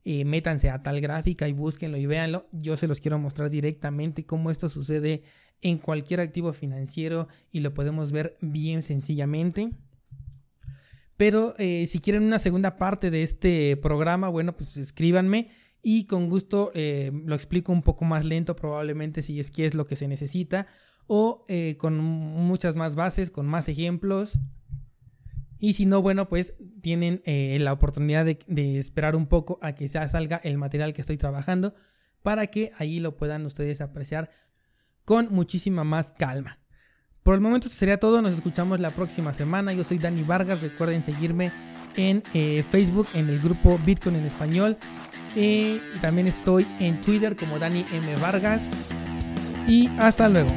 eh, 0.08 0.24
métanse 0.24 0.70
a 0.70 0.84
tal 0.84 1.00
gráfica 1.00 1.48
y 1.48 1.52
búsquenlo 1.52 1.96
y 1.96 2.06
véanlo. 2.06 2.46
Yo 2.52 2.76
se 2.76 2.86
los 2.86 3.00
quiero 3.00 3.18
mostrar 3.18 3.50
directamente 3.50 4.24
cómo 4.24 4.52
esto 4.52 4.68
sucede 4.68 5.24
en 5.62 5.78
cualquier 5.78 6.20
activo 6.20 6.52
financiero 6.52 7.26
y 7.50 7.58
lo 7.58 7.74
podemos 7.74 8.12
ver 8.12 8.36
bien 8.40 8.82
sencillamente. 8.82 9.72
Pero 11.16 11.56
eh, 11.58 11.88
si 11.88 11.98
quieren 11.98 12.22
una 12.22 12.38
segunda 12.38 12.76
parte 12.76 13.10
de 13.10 13.24
este 13.24 13.76
programa, 13.78 14.28
bueno, 14.28 14.56
pues 14.56 14.76
escríbanme 14.76 15.48
y 15.82 16.04
con 16.04 16.28
gusto 16.28 16.70
eh, 16.74 17.10
lo 17.24 17.34
explico 17.34 17.72
un 17.72 17.82
poco 17.82 18.04
más 18.04 18.24
lento 18.24 18.54
probablemente 18.54 19.22
si 19.22 19.40
es 19.40 19.50
que 19.50 19.66
es 19.66 19.74
lo 19.74 19.88
que 19.88 19.96
se 19.96 20.06
necesita 20.06 20.68
o 21.08 21.44
con 21.78 21.98
muchas 21.98 22.76
más 22.76 22.94
bases, 22.94 23.30
con 23.30 23.46
más 23.46 23.68
ejemplos 23.68 24.38
y 25.58 25.72
si 25.72 25.86
no, 25.86 26.02
bueno, 26.02 26.28
pues 26.28 26.54
tienen 26.80 27.22
eh, 27.24 27.56
la 27.60 27.72
oportunidad 27.72 28.24
de, 28.24 28.78
esperar 28.78 29.16
un 29.16 29.26
poco 29.26 29.58
a 29.62 29.74
que 29.74 29.88
salga 29.88 30.36
el 30.44 30.58
material 30.58 30.92
que 30.92 31.00
estoy 31.00 31.16
trabajando 31.16 31.74
para 32.22 32.48
que 32.48 32.72
ahí 32.78 33.00
lo 33.00 33.16
puedan 33.16 33.46
ustedes 33.46 33.80
apreciar 33.80 34.30
con 35.04 35.28
muchísima 35.30 35.84
más 35.84 36.12
calma. 36.12 36.58
Por 37.22 37.34
el 37.34 37.40
momento 37.40 37.68
eso 37.68 37.76
sería 37.76 37.98
todo, 37.98 38.22
nos 38.22 38.34
escuchamos 38.34 38.80
la 38.80 38.90
próxima 38.90 39.34
semana. 39.34 39.72
Yo 39.72 39.84
soy 39.84 39.98
Dani 39.98 40.22
Vargas, 40.22 40.62
recuerden 40.62 41.02
seguirme 41.02 41.50
en 41.96 42.22
eh, 42.34 42.64
Facebook 42.70 43.08
en 43.14 43.28
el 43.28 43.40
grupo 43.40 43.78
Bitcoin 43.84 44.16
en 44.16 44.26
español. 44.26 44.76
Eh, 45.34 45.80
y 45.94 45.98
también 45.98 46.28
estoy 46.28 46.66
en 46.78 47.00
Twitter 47.00 47.36
como 47.36 47.58
Dani 47.58 47.84
M. 47.92 48.14
Vargas. 48.16 48.70
Y 49.66 49.88
hasta 49.98 50.28
luego. 50.28 50.50